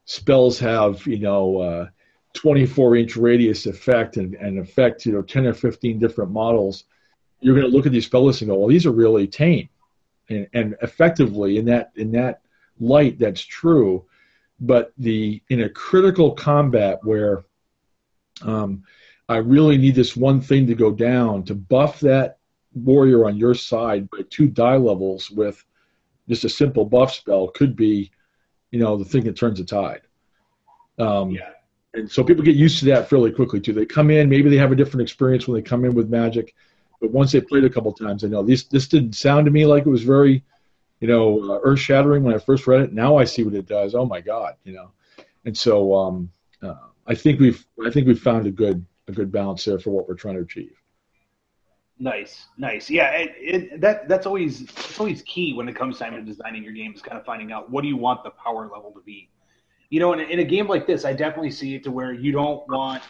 [0.06, 1.88] spells have you know uh,
[2.34, 6.86] 24 inch radius effect and, and affect you know 10 or 15 different models
[7.42, 9.68] you're going to look at these lists and go well these are really tame
[10.30, 12.42] and, and effectively in that in that
[12.80, 14.06] light that's true
[14.60, 17.44] but the in a critical combat where
[18.44, 18.84] um,
[19.28, 22.38] i really need this one thing to go down to buff that
[22.74, 25.66] warrior on your side by two die levels with
[26.28, 28.12] just a simple buff spell could be
[28.72, 30.02] you know, the thing that turns the tide.
[30.98, 31.50] Um, yeah.
[31.94, 33.74] And so people get used to that fairly quickly too.
[33.74, 36.54] They come in, maybe they have a different experience when they come in with Magic,
[37.02, 38.64] but once they played a couple times, they know this.
[38.64, 40.44] This didn't sound to me like it was very,
[41.00, 42.94] you know, uh, earth shattering when I first read it.
[42.94, 43.96] Now I see what it does.
[43.96, 44.92] Oh my God, you know.
[45.46, 46.30] And so um,
[46.62, 46.76] uh,
[47.08, 50.08] I think we've I think we've found a good a good balance there for what
[50.08, 50.74] we're trying to achieve.
[52.02, 52.90] Nice, nice.
[52.90, 56.64] Yeah, it, it, that that's always it's always key when it comes time to designing
[56.64, 57.02] your games.
[57.02, 59.30] Kind of finding out what do you want the power level to be.
[59.90, 62.32] You know, in, in a game like this, I definitely see it to where you
[62.32, 63.04] don't want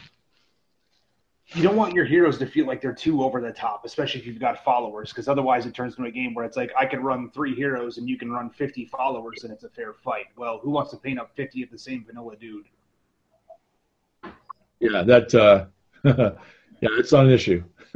[1.54, 4.26] you don't want your heroes to feel like they're too over the top, especially if
[4.26, 7.02] you've got followers, because otherwise it turns into a game where it's like I can
[7.02, 10.26] run three heroes and you can run fifty followers and it's a fair fight.
[10.36, 12.66] Well, who wants to paint up fifty of the same vanilla dude?
[14.78, 15.66] Yeah, that uh,
[16.04, 17.64] yeah, it's not an issue.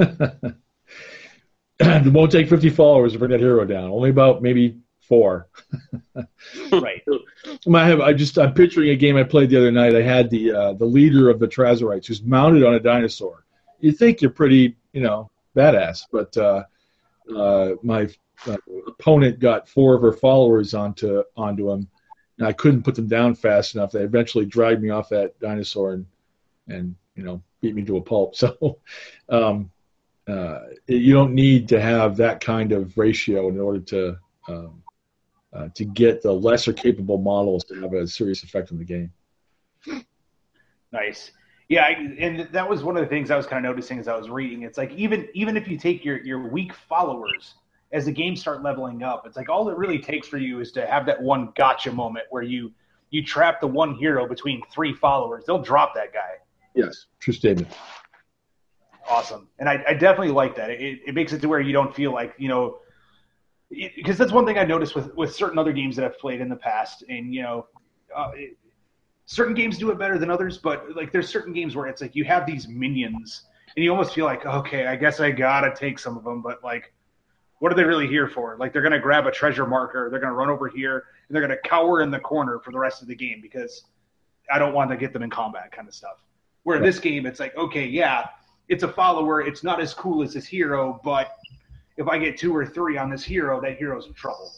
[1.80, 3.90] it won't take 50 followers to bring that hero down.
[3.90, 4.78] Only about maybe
[5.08, 5.48] four.
[6.72, 7.02] right.
[7.72, 8.00] I have.
[8.00, 8.38] I just.
[8.38, 9.94] I'm picturing a game I played the other night.
[9.94, 13.44] I had the uh, the leader of the Traazorites who's mounted on a dinosaur.
[13.80, 16.64] You think you're pretty, you know, badass, but uh,
[17.34, 18.08] uh, my
[18.46, 21.88] uh, opponent got four of her followers onto onto him,
[22.38, 23.92] and I couldn't put them down fast enough.
[23.92, 26.06] They eventually dragged me off that dinosaur and
[26.68, 28.36] and you know beat me to a pulp.
[28.44, 28.78] So.
[29.28, 29.70] Um,
[30.26, 34.82] uh, you don't need to have that kind of ratio in order to um,
[35.54, 39.12] uh, to get the lesser capable models to have a serious effect on the game.
[40.92, 41.30] Nice.
[41.68, 44.16] Yeah, and that was one of the things I was kind of noticing as I
[44.16, 44.62] was reading.
[44.62, 47.54] It's like even even if you take your your weak followers
[47.92, 50.72] as the games start leveling up, it's like all it really takes for you is
[50.72, 52.70] to have that one gotcha moment where you
[53.10, 55.44] you trap the one hero between three followers.
[55.46, 56.34] They'll drop that guy.
[56.74, 57.68] Yes, true statement
[59.08, 59.48] awesome.
[59.58, 60.70] And I, I definitely like that.
[60.70, 62.78] It, it makes it to where you don't feel like, you know,
[63.70, 66.48] because that's one thing I noticed with, with certain other games that I've played in
[66.48, 67.04] the past.
[67.08, 67.66] And, you know,
[68.14, 68.56] uh, it,
[69.26, 72.14] certain games do it better than others, but like there's certain games where it's like
[72.14, 73.44] you have these minions
[73.76, 76.62] and you almost feel like, okay, I guess I gotta take some of them, but
[76.62, 76.92] like,
[77.58, 78.56] what are they really here for?
[78.58, 81.56] Like they're gonna grab a treasure marker, they're gonna run over here, and they're gonna
[81.64, 83.84] cower in the corner for the rest of the game because
[84.52, 86.22] I don't want to get them in combat, kind of stuff.
[86.64, 88.26] Where this game, it's like, okay, yeah,
[88.68, 89.40] it's a follower.
[89.40, 91.28] It's not as cool as this hero, but
[91.96, 94.52] if I get two or three on this hero, that hero's in trouble.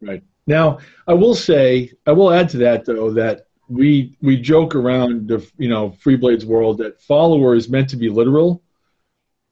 [0.00, 0.22] Right.
[0.46, 5.28] Now, I will say, I will add to that though that we we joke around
[5.28, 8.62] the you know Free Blades world that follower is meant to be literal,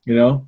[0.04, 0.46] you know.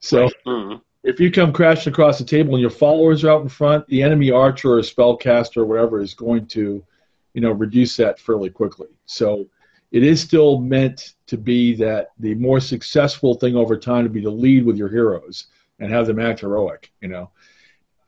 [0.00, 0.76] So mm-hmm.
[1.02, 4.02] if you come crashing across the table and your followers are out in front, the
[4.02, 6.84] enemy archer or spellcaster or whatever is going to,
[7.32, 8.88] you know, reduce that fairly quickly.
[9.06, 9.46] So
[9.92, 14.20] it is still meant to be that the more successful thing over time to be
[14.20, 15.46] to lead with your heroes
[15.78, 17.30] and have them act heroic, you know.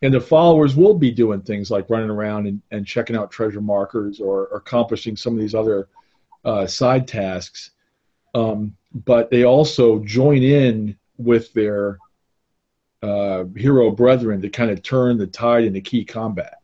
[0.01, 3.61] And the followers will be doing things like running around and, and checking out treasure
[3.61, 5.89] markers or, or accomplishing some of these other
[6.45, 7.73] uh, side tasks.
[8.35, 11.99] Um, but they also join in with their
[13.03, 16.59] uh, hero brethren to kind of turn the tide into key combat.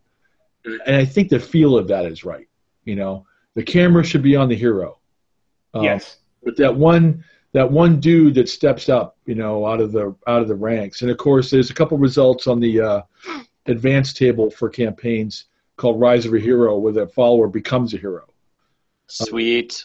[0.64, 2.48] And I think the feel of that is right.
[2.84, 4.98] You know, the camera should be on the hero.
[5.74, 6.18] Um, yes.
[6.42, 7.24] But that one
[7.54, 11.02] that one dude that steps up, you know, out of the out of the ranks.
[11.02, 13.02] And of course, there's a couple results on the uh,
[13.66, 15.44] advanced table for campaigns
[15.76, 18.24] called Rise of a Hero, where the follower becomes a hero.
[19.06, 19.84] Sweet.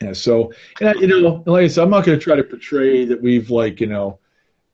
[0.00, 0.12] Um, yeah.
[0.14, 3.04] So, and I, you know, like I said, I'm not going to try to portray
[3.04, 4.20] that we've like you know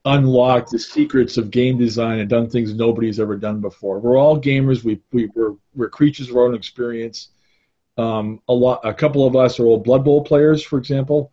[0.04, 4.00] unlocked the secrets of game design and done things nobody's ever done before.
[4.00, 4.84] We're all gamers.
[4.84, 7.28] We we we're, we're creatures of our own experience.
[7.96, 11.32] Um, a lot, a couple of us are old Blood Bowl players, for example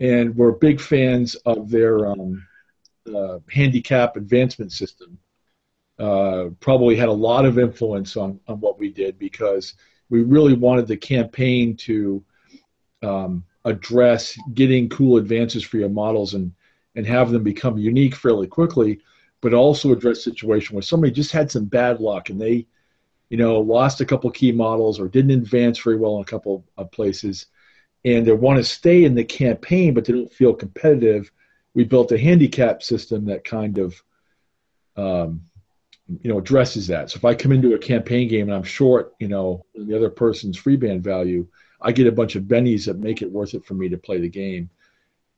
[0.00, 2.46] and we're big fans of their um,
[3.14, 5.18] uh, handicap advancement system.
[5.98, 9.74] Uh, probably had a lot of influence on, on what we did because
[10.10, 12.24] we really wanted the campaign to
[13.02, 16.52] um, address getting cool advances for your models and,
[16.94, 19.00] and have them become unique fairly quickly,
[19.40, 22.64] but also address situation where somebody just had some bad luck and they,
[23.28, 26.64] you know, lost a couple key models or didn't advance very well in a couple
[26.76, 27.46] of places
[28.04, 31.30] and they want to stay in the campaign, but they don't feel competitive.
[31.74, 34.02] We built a handicap system that kind of,
[34.96, 35.42] um,
[36.22, 37.10] you know, addresses that.
[37.10, 40.10] So if I come into a campaign game and I'm short, you know, the other
[40.10, 41.46] person's free band value,
[41.80, 44.18] I get a bunch of bennies that make it worth it for me to play
[44.18, 44.70] the game.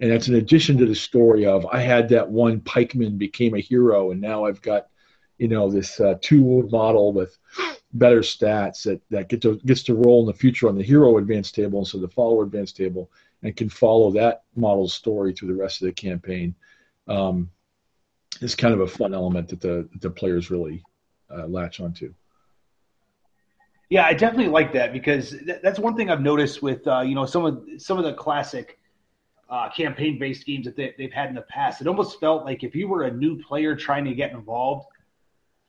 [0.00, 3.60] And that's in addition to the story of I had that one pikeman became a
[3.60, 4.88] hero, and now I've got,
[5.36, 7.36] you know, this uh, two wound model with
[7.92, 11.18] better stats that, that get to, gets to roll in the future on the hero
[11.18, 13.10] advanced table instead of the follower advanced table
[13.42, 16.54] and can follow that model's story through the rest of the campaign
[17.08, 17.50] um,
[18.40, 20.82] is kind of a fun element that the, the players really
[21.34, 22.12] uh, latch onto.
[23.88, 27.16] Yeah, I definitely like that because th- that's one thing I've noticed with uh, you
[27.16, 28.78] know some of some of the classic
[29.48, 31.80] uh, campaign-based games that they, they've had in the past.
[31.80, 34.86] It almost felt like if you were a new player trying to get involved,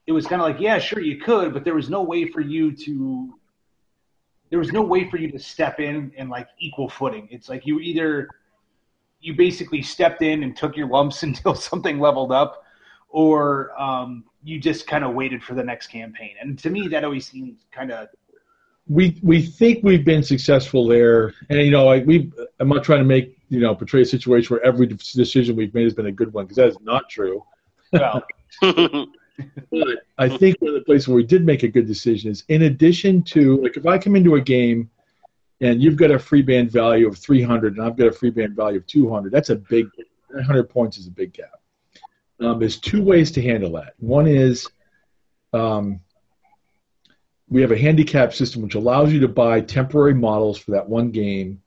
[0.08, 2.42] it was kind of like, yeah, sure you could, but there was no way for
[2.42, 3.34] you to
[4.52, 7.28] there was no way for you to step in and like equal footing.
[7.32, 8.30] It's like you either
[9.22, 12.64] you basically stepped in and took your lumps until something leveled up,
[13.10, 16.36] or um, you just kind of waited for the next campaign.
[16.40, 18.10] And to me, that always seemed kind of.
[18.88, 22.32] We we think we've been successful there, and you know, like we.
[22.60, 25.84] I'm not trying to make you know portray a situation where every decision we've made
[25.84, 27.44] has been a good one because that is not true.
[27.94, 28.24] Well.
[29.72, 32.44] but I think one of the places where we did make a good decision is
[32.48, 34.90] in addition to like if I come into a game
[35.62, 38.56] and you've got a free band value of 300 and I've got a free band
[38.56, 39.88] value of 200, that's a big
[40.28, 41.62] 100 points is a big gap.
[42.40, 43.94] Um, there's two ways to handle that.
[44.00, 44.68] One is
[45.54, 46.00] um,
[47.50, 51.12] we have a handicap system which allows you to buy temporary models for that one
[51.12, 51.62] game,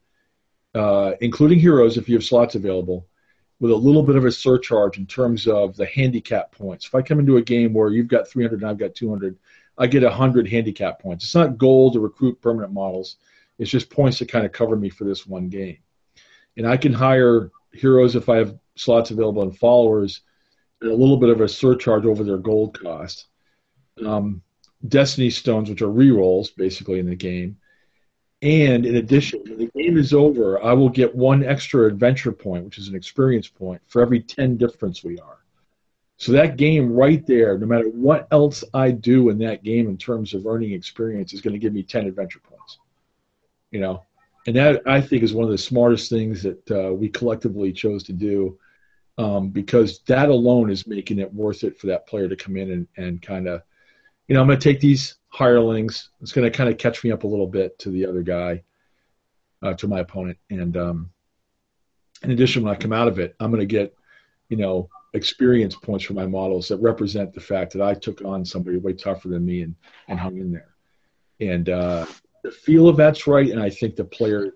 [0.73, 3.07] uh, including heroes if you have slots available
[3.59, 6.85] with a little bit of a surcharge in terms of the handicap points.
[6.85, 9.37] If I come into a game where you've got 300 and I've got 200,
[9.77, 11.23] I get 100 handicap points.
[11.23, 13.17] It's not gold to recruit permanent models.
[13.57, 15.77] It's just points to kind of cover me for this one game.
[16.57, 20.21] And I can hire heroes if I have slots available and followers
[20.81, 23.27] at a little bit of a surcharge over their gold cost.
[24.05, 24.41] Um,
[24.87, 27.57] Destiny stones, which are rerolls basically in the game,
[28.41, 32.65] and in addition, when the game is over, I will get one extra adventure point,
[32.65, 35.39] which is an experience point, for every 10 difference we are.
[36.17, 39.97] So that game right there, no matter what else I do in that game in
[39.97, 42.79] terms of earning experience, is going to give me 10 adventure points.
[43.71, 44.03] You know,
[44.47, 48.03] and that I think is one of the smartest things that uh, we collectively chose
[48.03, 48.57] to do
[49.17, 52.71] um, because that alone is making it worth it for that player to come in
[52.71, 53.61] and, and kind of,
[54.27, 56.09] you know, I'm going to take these hirelings.
[56.21, 58.63] It's going to kind of catch me up a little bit to the other guy,
[59.61, 60.37] uh, to my opponent.
[60.49, 61.09] And um,
[62.23, 63.95] in addition, when I come out of it, I'm going to get,
[64.49, 68.43] you know, experience points for my models that represent the fact that I took on
[68.43, 69.75] somebody way tougher than me and,
[70.07, 70.75] and hung in there.
[71.39, 72.05] And uh,
[72.43, 74.53] the feel of that's right, and I think the player,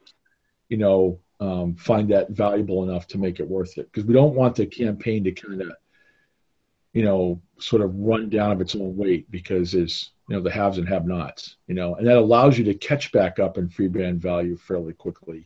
[0.70, 4.36] you know, um, find that valuable enough to make it worth it because we don't
[4.36, 5.72] want the campaign to kind of,
[6.94, 10.52] you know, sort of run down of its own weight because there's you know the
[10.52, 11.58] haves and have-nots.
[11.68, 14.94] You know, and that allows you to catch back up in free band value fairly
[14.94, 15.46] quickly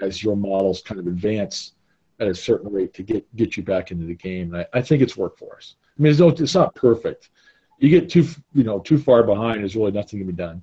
[0.00, 1.72] as your models kind of advance
[2.20, 4.54] at a certain rate to get get you back into the game.
[4.54, 5.76] And I, I think it's worked for us.
[5.98, 7.30] I mean, it's, no, it's not perfect.
[7.78, 10.62] You get too you know too far behind, there's really nothing to be done.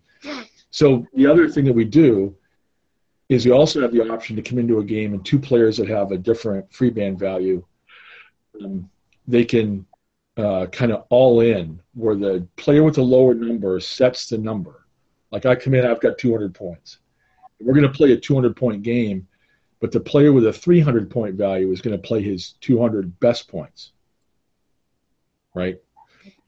[0.72, 2.36] So the other thing that we do
[3.30, 5.88] is we also have the option to come into a game and two players that
[5.88, 7.64] have a different free band value,
[8.62, 8.90] um,
[9.28, 9.86] they can
[10.40, 14.86] uh, kind of all in where the player with the lower number sets the number.
[15.32, 17.00] Like I come in, I've got 200 points.
[17.60, 19.28] We're going to play a 200 point game,
[19.82, 23.50] but the player with a 300 point value is going to play his 200 best
[23.50, 23.92] points.
[25.54, 25.78] Right?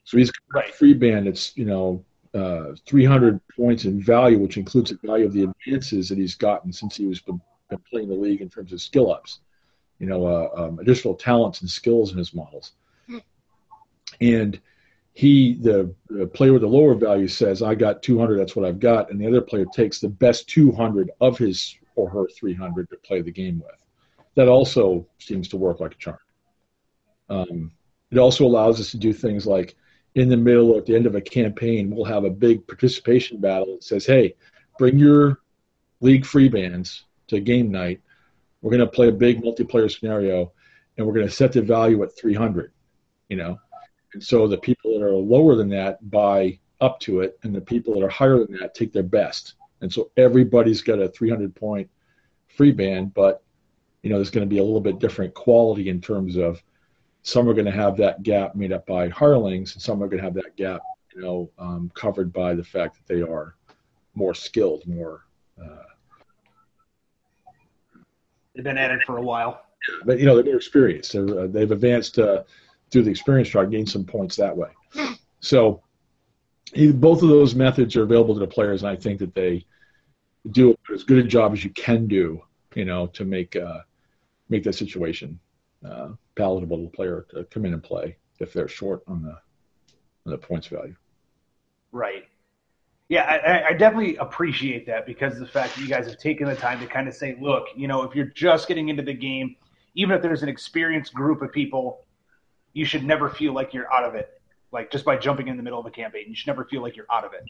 [0.05, 4.55] So he's got a free band that's, you know, uh, 300 points in value, which
[4.55, 8.07] includes the value of the advances that he's gotten since he was been, been playing
[8.07, 9.39] the league in terms of skill ups,
[9.99, 12.71] you know, uh, um, additional talents and skills in his models.
[14.22, 14.59] And
[15.13, 15.93] he, the,
[16.34, 18.38] player with the lower value, says, "I got 200.
[18.38, 22.09] That's what I've got," and the other player takes the best 200 of his or
[22.09, 23.84] her 300 to play the game with.
[24.36, 26.17] That also seems to work like a charm.
[27.30, 27.72] Um,
[28.11, 29.76] it also allows us to do things like
[30.15, 33.39] in the middle or at the end of a campaign, we'll have a big participation
[33.39, 34.36] battle that says, hey,
[34.78, 35.39] bring your
[36.01, 38.01] league free bands to game night.
[38.61, 40.51] We're going to play a big multiplayer scenario
[40.97, 42.72] and we're going to set the value at 300,
[43.30, 43.57] you know?
[44.14, 47.62] And so the people that are lower than that buy up to it, and the
[47.62, 49.53] people that are higher than that take their best.
[49.82, 51.89] And so everybody's got a 300 point
[52.49, 53.43] free band, but
[54.01, 56.62] you know, there's going to be a little bit different quality in terms of
[57.24, 60.18] some are going to have that gap made up by hirelings, and some are going
[60.18, 60.82] to have that gap,
[61.16, 63.55] you know, um, covered by the fact that they are
[64.16, 65.26] more skilled, more.
[65.62, 65.84] Uh,
[68.55, 69.66] They've been at it for a while.
[70.03, 71.14] But you know, they're more experienced.
[71.14, 72.43] they uh, they've advanced uh,
[72.91, 74.69] through the experience track, gain some points that way.
[75.39, 75.81] So,
[76.75, 79.65] both of those methods are available to the players, and I think that they
[80.51, 82.41] do as good a job as you can do,
[82.75, 83.79] you know, to make uh,
[84.49, 85.39] make that situation
[85.85, 89.37] uh, palatable to the player to come in and play if they're short on the
[90.25, 90.95] on the points value.
[91.91, 92.25] Right.
[93.09, 96.55] Yeah, I, I, definitely appreciate that because the fact that you guys have taken the
[96.55, 99.57] time to kind of say, look, you know, if you're just getting into the game,
[99.95, 102.05] even if there's an experienced group of people,
[102.74, 104.41] you should never feel like you're out of it.
[104.72, 106.95] Like just by jumping in the middle of a campaign, you should never feel like
[106.95, 107.43] you're out of it.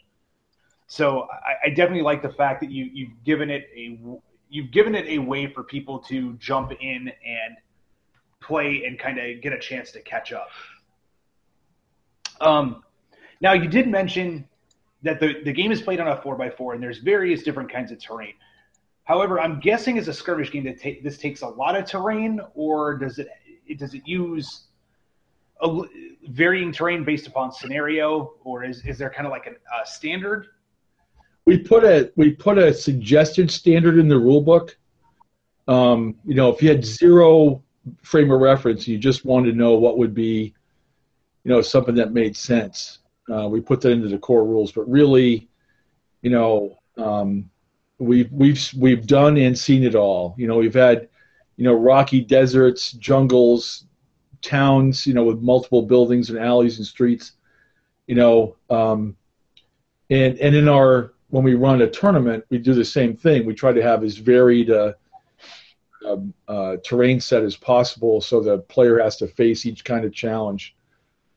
[0.86, 3.98] So I, I definitely like the fact that you you've given it a
[4.50, 7.56] you've given it a way for people to jump in and
[8.40, 10.48] play and kind of get a chance to catch up.
[12.40, 12.82] Um,
[13.40, 14.46] now, you did mention
[15.02, 17.98] that the, the game is played on a 4x4 and there's various different kinds of
[17.98, 18.34] terrain.
[19.04, 22.40] However, I'm guessing as a skirmish game that ta- this takes a lot of terrain,
[22.54, 23.28] or does it
[23.78, 24.66] does it use
[25.62, 25.82] a,
[26.28, 30.48] varying terrain based upon scenario, or is, is there kind of like a, standard?
[31.44, 34.76] We put a we put a suggested standard in the rule book.
[35.66, 37.62] Um, you know, if you had zero
[38.02, 40.54] frame of reference, you just wanted to know what would be,
[41.42, 42.98] you know, something that made sense.
[43.32, 45.48] Uh, we put that into the core rules, but really,
[46.22, 47.50] you know, um,
[47.98, 50.34] we've we've we've done and seen it all.
[50.38, 51.08] You know, we've had,
[51.56, 53.86] you know, rocky deserts, jungles,
[54.42, 57.32] towns, you know, with multiple buildings and alleys and streets.
[58.06, 59.16] You know, um,
[60.10, 63.46] and and in our when we run a tournament, we do the same thing.
[63.46, 64.92] We try to have as varied uh,
[66.06, 70.12] um, uh, terrain set as possible so the player has to face each kind of
[70.12, 70.76] challenge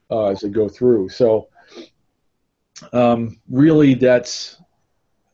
[0.09, 1.09] uh, as they go through.
[1.09, 1.47] So,
[2.91, 4.57] um, really, that's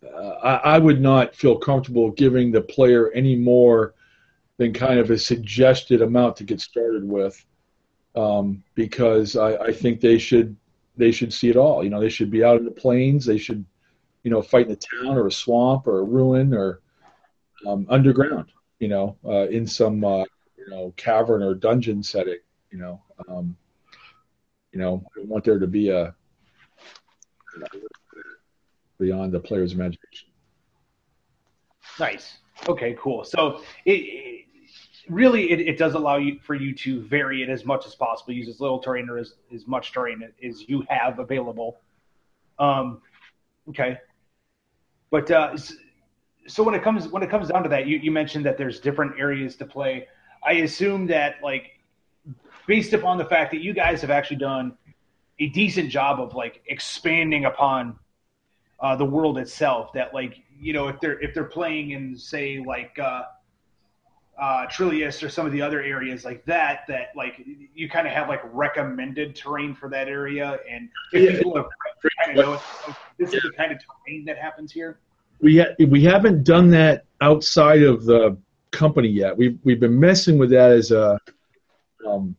[0.03, 3.93] uh, I, I, would not feel comfortable giving the player any more
[4.57, 7.43] than kind of a suggested amount to get started with,
[8.15, 10.55] um, because I, I, think they should
[10.97, 11.83] they should see it all.
[11.83, 13.25] You know, they should be out in the plains.
[13.25, 13.63] They should,
[14.23, 16.81] you know, fight in a town or a swamp or a ruin or
[17.65, 18.51] um, underground
[18.81, 20.25] you know, uh, in some uh,
[20.57, 22.39] you know cavern or dungeon setting.
[22.71, 23.55] You know, um,
[24.73, 26.13] you know, I want there to be a
[28.99, 30.29] beyond the player's imagination.
[31.99, 32.39] Nice.
[32.67, 33.23] Okay, cool.
[33.23, 34.45] So it, it
[35.09, 38.33] really it, it, does allow you for you to vary it as much as possible.
[38.33, 41.79] Use as little terrain or as, as much terrain as you have available.
[42.59, 43.01] Um,
[43.69, 43.97] okay,
[45.09, 45.57] but uh,
[46.47, 48.79] so when it comes when it comes down to that, you, you mentioned that there's
[48.79, 50.07] different areas to play.
[50.43, 51.79] I assume that like
[52.67, 54.77] based upon the fact that you guys have actually done
[55.39, 57.97] a decent job of like expanding upon
[58.79, 62.63] uh, the world itself, that like you know if they're if they're playing in say
[62.65, 63.23] like uh,
[64.41, 68.13] uh, Trillius or some of the other areas like that, that like you kind of
[68.13, 71.37] have like recommended terrain for that area, and if yeah.
[71.37, 71.65] people have
[72.25, 72.61] kind of know
[73.19, 74.99] this is the kind of terrain that happens here.
[75.41, 78.35] We ha- we haven't done that outside of the
[78.71, 79.37] company yet.
[79.37, 81.19] We've we've been messing with that as a
[82.07, 82.35] um,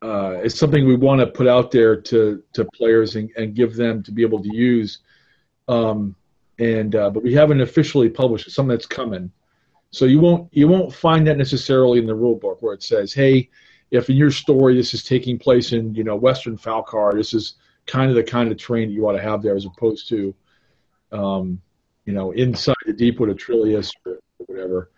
[0.00, 3.76] uh, it's something we want to put out there to to players and, and give
[3.76, 5.00] them to be able to use.
[5.68, 6.16] Um,
[6.58, 8.52] and uh, but we haven't officially published it.
[8.52, 9.30] Something that's coming.
[9.94, 13.12] So you won't you won't find that necessarily in the rule book where it says,
[13.12, 13.48] hey,
[13.92, 17.54] if in your story this is taking place in you know Western Falcar, this is
[17.86, 20.34] kind of the kind of terrain that you want to have there as opposed to
[21.12, 21.60] um,
[22.06, 24.90] you know inside the Deepwood of Trillius or whatever.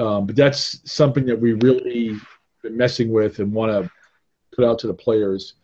[0.00, 2.18] Um, but that's something that we really
[2.62, 3.88] been messing with and want to
[4.52, 5.54] put out to the players.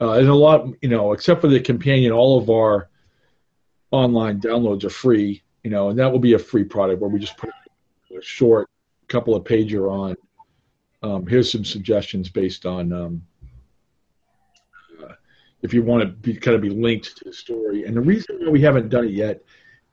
[0.00, 2.90] Uh, and a lot, you know, except for the companion, all of our
[3.90, 7.18] online downloads are free, you know, and that will be a free product where we
[7.18, 7.50] just put
[8.20, 8.68] short
[9.08, 10.16] couple of pager on.
[11.02, 13.22] Um, here's some suggestions based on um,
[15.02, 15.14] uh,
[15.62, 17.84] if you want to be kind of be linked to the story.
[17.84, 19.42] And the reason why we haven't done it yet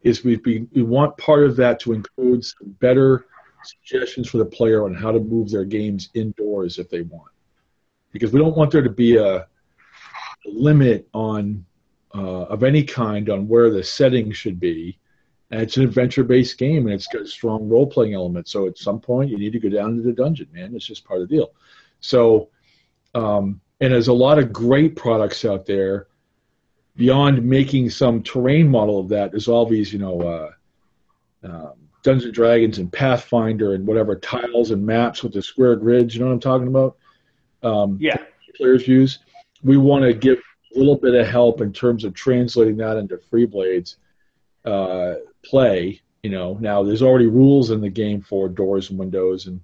[0.04, 3.26] is we we want part of that to include some better
[3.64, 7.32] suggestions for the player on how to move their games indoors if they want,
[8.12, 9.48] because we don't want there to be a, a
[10.46, 11.66] limit on
[12.14, 15.00] uh, of any kind on where the setting should be.
[15.50, 18.50] And it's an adventure-based game, and it's got a strong role-playing element.
[18.50, 20.76] So at some point, you need to go down to the dungeon, man.
[20.76, 21.52] It's just part of the deal.
[22.02, 22.50] So,
[23.16, 26.08] um, and there's a lot of great products out there.
[26.98, 30.52] Beyond making some terrain model of that, there's all these, you know, uh,
[31.44, 31.74] um,
[32.04, 36.14] Dungeons and Dragons and Pathfinder and whatever tiles and maps with the square grids.
[36.14, 36.98] You know what I'm talking about?
[37.64, 38.18] Um, yeah.
[38.56, 39.20] Players use.
[39.64, 40.40] We want to give
[40.76, 43.98] a little bit of help in terms of translating that into Freeblades
[44.66, 45.16] uh,
[45.48, 46.02] play.
[46.24, 49.62] You know, now there's already rules in the game for doors and windows and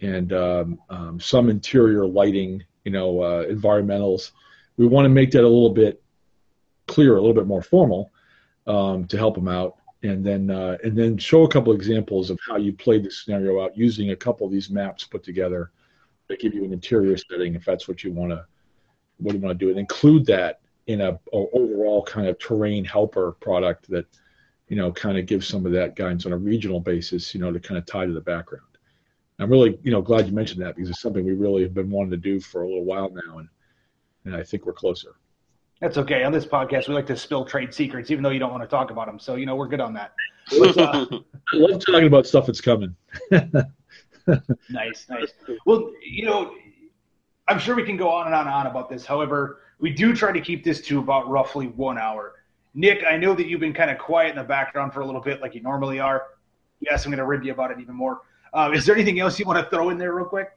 [0.00, 2.62] and um, um, some interior lighting.
[2.84, 4.32] You know, uh, environmentals.
[4.76, 6.02] We want to make that a little bit
[6.86, 8.10] clearer, a little bit more formal
[8.66, 12.38] um, to help them out, and then uh, and then show a couple examples of
[12.46, 15.70] how you played the scenario out using a couple of these maps put together
[16.28, 18.44] that give you an interior setting if that's what you want to
[19.18, 22.38] what do you want to do and include that in a, a, overall kind of
[22.38, 24.06] terrain helper product that
[24.70, 27.52] you know kind of give some of that guidance on a regional basis you know
[27.52, 28.64] to kind of tie to the background.
[29.38, 31.90] I'm really you know glad you mentioned that because it's something we really have been
[31.90, 33.48] wanting to do for a little while now and
[34.24, 35.16] and i think we're closer.
[35.80, 36.24] That's okay.
[36.24, 38.68] On this podcast we like to spill trade secrets even though you don't want to
[38.68, 40.12] talk about them so you know we're good on that.
[40.52, 41.06] Uh,
[41.52, 42.94] i love talking about stuff that's coming.
[44.68, 45.32] Nice nice.
[45.66, 46.54] Well you know
[47.48, 49.04] I'm sure we can go on and on and on about this.
[49.04, 52.34] However, we do try to keep this to about roughly one hour.
[52.74, 55.20] Nick, I know that you've been kind of quiet in the background for a little
[55.20, 56.24] bit, like you normally are.
[56.80, 58.20] Yes, I'm going to rib you about it even more.
[58.52, 60.50] Uh, is there anything else you want to throw in there, real quick?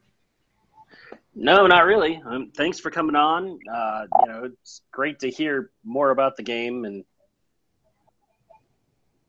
[1.35, 2.21] No, not really.
[2.25, 3.59] Um, thanks for coming on.
[3.71, 7.03] Uh, you know, it's great to hear more about the game, and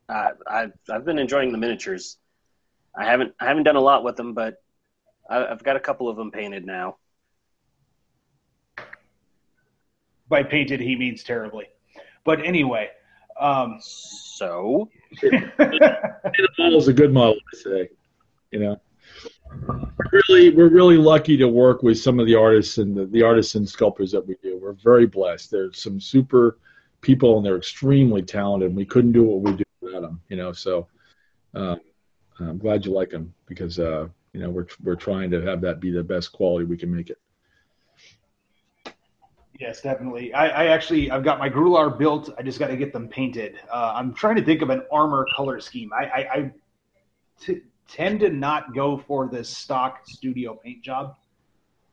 [0.07, 2.17] uh, I've I've been enjoying the miniatures.
[2.95, 4.61] I haven't I haven't done a lot with them, but
[5.27, 6.97] I've got a couple of them painted now.
[10.27, 11.65] by painted he means terribly.
[12.25, 12.89] But anyway,
[13.39, 14.89] um, so
[15.21, 17.89] the model is a good model to say.
[18.51, 18.81] You know,
[20.11, 23.55] really, we're really lucky to work with some of the artists and the, the artists
[23.55, 24.57] and sculptors that we do.
[24.61, 25.51] We're very blessed.
[25.51, 26.57] There's some super
[27.01, 28.75] people, and they're extremely talented.
[28.75, 30.19] We couldn't do what we do without them.
[30.29, 30.87] You know, so
[31.53, 31.79] um,
[32.39, 35.79] I'm glad you like them because uh, you know we're we're trying to have that
[35.79, 37.19] be the best quality we can make it.
[39.59, 40.33] Yes, definitely.
[40.33, 42.29] I, I, actually I've got my Grular built.
[42.37, 43.55] I just got to get them painted.
[43.71, 45.91] Uh, I'm trying to think of an armor color scheme.
[45.93, 46.51] I, I, I
[47.39, 51.15] t- tend to not go for the stock studio paint job.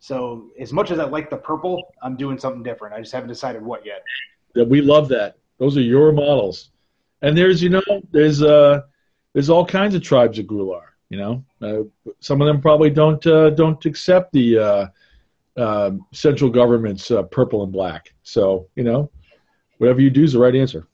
[0.00, 2.94] So as much as I like the purple, I'm doing something different.
[2.94, 4.02] I just haven't decided what yet.
[4.56, 5.36] Yeah, we love that.
[5.58, 6.70] Those are your models.
[7.22, 8.80] And there's you know there's uh
[9.32, 10.82] there's all kinds of tribes of Grular.
[11.08, 11.82] You know, uh,
[12.18, 14.90] some of them probably don't uh, don't accept the
[15.56, 18.12] uh, central government's uh, purple and black.
[18.22, 19.10] So you know,
[19.78, 20.86] whatever you do is the right answer.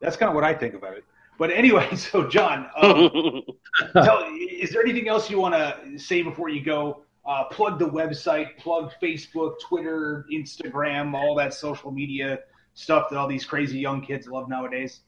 [0.00, 1.04] That's kind of what I think about it.
[1.38, 3.42] But anyway, so Jon, um,
[3.94, 7.04] tell, is there anything else you want to say before you go?
[7.24, 12.40] Uh, plug the website, plug Facebook, Twitter, Instagram, all that social media
[12.74, 15.02] stuff that all these crazy young kids love nowadays.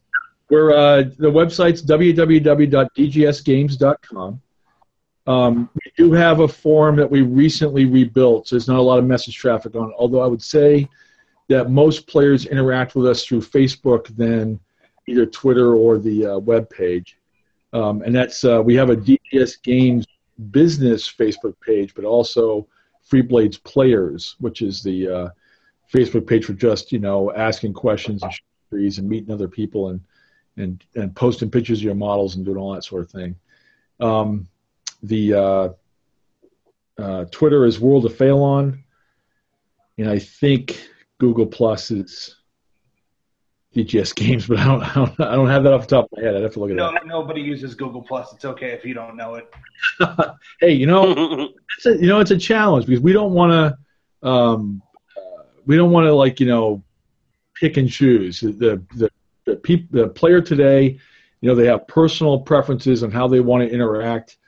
[0.50, 4.40] We're uh, the website's www.dgsgames.com.
[5.26, 8.98] Um, we do have a forum that we recently rebuilt, so there's not a lot
[8.98, 9.94] of message traffic on it.
[9.98, 10.88] Although I would say
[11.48, 14.60] that most players interact with us through Facebook than
[15.06, 17.18] either Twitter or the uh, web page.
[17.72, 20.06] Um, and that's uh, we have a DGS Games
[20.50, 22.66] business Facebook page, but also
[23.10, 25.28] Freeblades Players, which is the uh,
[25.92, 28.32] Facebook page for just you know asking questions and
[28.70, 30.00] trees and meeting other people and
[30.56, 33.34] and and posting pictures of your models and doing all that sort of thing.
[34.00, 34.48] Um,
[35.04, 35.68] the uh,
[36.98, 38.82] uh, Twitter is World of Phalon,
[39.98, 42.36] and I think Google Plus is
[43.74, 46.18] DGS Games, but I don't, I don't, I don't have that off the top of
[46.18, 46.36] my head.
[46.36, 46.76] I'd have to look at it.
[46.76, 47.06] no, that.
[47.06, 48.32] Nobody uses Google Plus.
[48.32, 49.52] It's okay if you don't know it.
[50.60, 54.28] hey, you know, it's a, you know, it's a challenge because we don't want to,
[54.28, 54.82] um,
[55.16, 56.82] uh, we don't want to like you know,
[57.54, 58.40] pick and choose.
[58.40, 59.10] The the
[59.44, 60.98] the, peop, the player today,
[61.42, 64.38] you know, they have personal preferences on how they want to interact,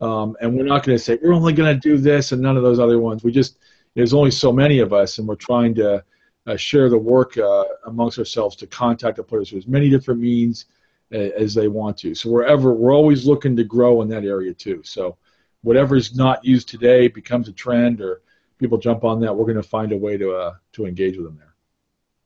[0.00, 2.56] um, and we're not going to say we're only going to do this and none
[2.56, 3.24] of those other ones.
[3.24, 3.58] We just
[3.94, 6.04] there's only so many of us, and we're trying to
[6.46, 10.20] uh, share the work uh, amongst ourselves to contact the players through as many different
[10.20, 10.66] means
[11.12, 12.14] uh, as they want to.
[12.14, 14.82] So wherever we're always looking to grow in that area too.
[14.84, 15.16] So
[15.62, 18.22] whatever is not used today becomes a trend, or
[18.58, 19.34] people jump on that.
[19.34, 21.54] We're going to find a way to uh, to engage with them there.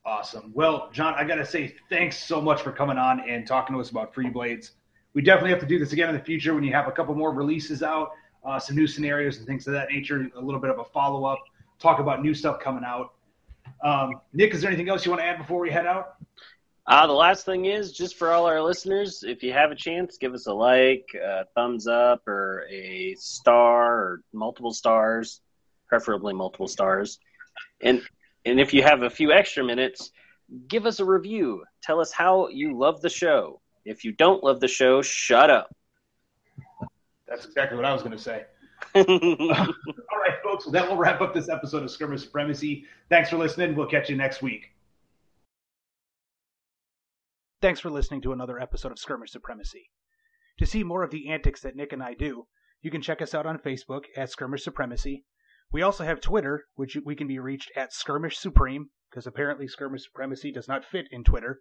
[0.04, 0.52] Awesome.
[0.54, 3.80] Well, Jon, I got to say thanks so much for coming on and talking to
[3.80, 4.70] us about Freeblades.
[5.18, 7.12] We definitely have to do this again in the future when you have a couple
[7.12, 8.12] more releases out,
[8.44, 11.24] uh, some new scenarios and things of that nature, a little bit of a follow
[11.24, 11.40] up,
[11.80, 13.14] talk about new stuff coming out.
[13.82, 16.14] Um, Nick, is there anything else you want to add before we head out?
[16.86, 20.18] Uh, the last thing is just for all our listeners, if you have a chance,
[20.18, 25.40] give us a like, a thumbs up, or a star, or multiple stars,
[25.88, 27.18] preferably multiple stars.
[27.80, 28.02] And
[28.44, 30.12] and if you have a few extra minutes,
[30.68, 31.64] give us a review.
[31.82, 33.60] Tell us how you love the show.
[33.88, 35.74] If you don't love the show, shut up.
[37.26, 38.44] That's exactly what I was going to say.
[38.94, 40.66] All right, folks.
[40.66, 42.84] Well, that will wrap up this episode of Skirmish Supremacy.
[43.08, 43.74] Thanks for listening.
[43.74, 44.72] We'll catch you next week.
[47.60, 49.90] Thanks for listening to another episode of Skirmish Supremacy.
[50.58, 52.46] To see more of the antics that Nick and I do,
[52.82, 55.24] you can check us out on Facebook at Skirmish Supremacy.
[55.72, 60.04] We also have Twitter, which we can be reached at Skirmish Supreme, because apparently Skirmish
[60.04, 61.60] Supremacy does not fit in Twitter.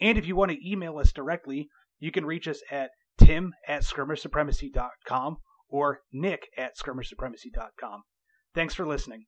[0.00, 1.68] And if you want to email us directly,
[1.98, 5.36] you can reach us at tim at skirmishsupremacy.com
[5.68, 8.02] or nick at skirmishsupremacy.com.
[8.54, 9.26] Thanks for listening.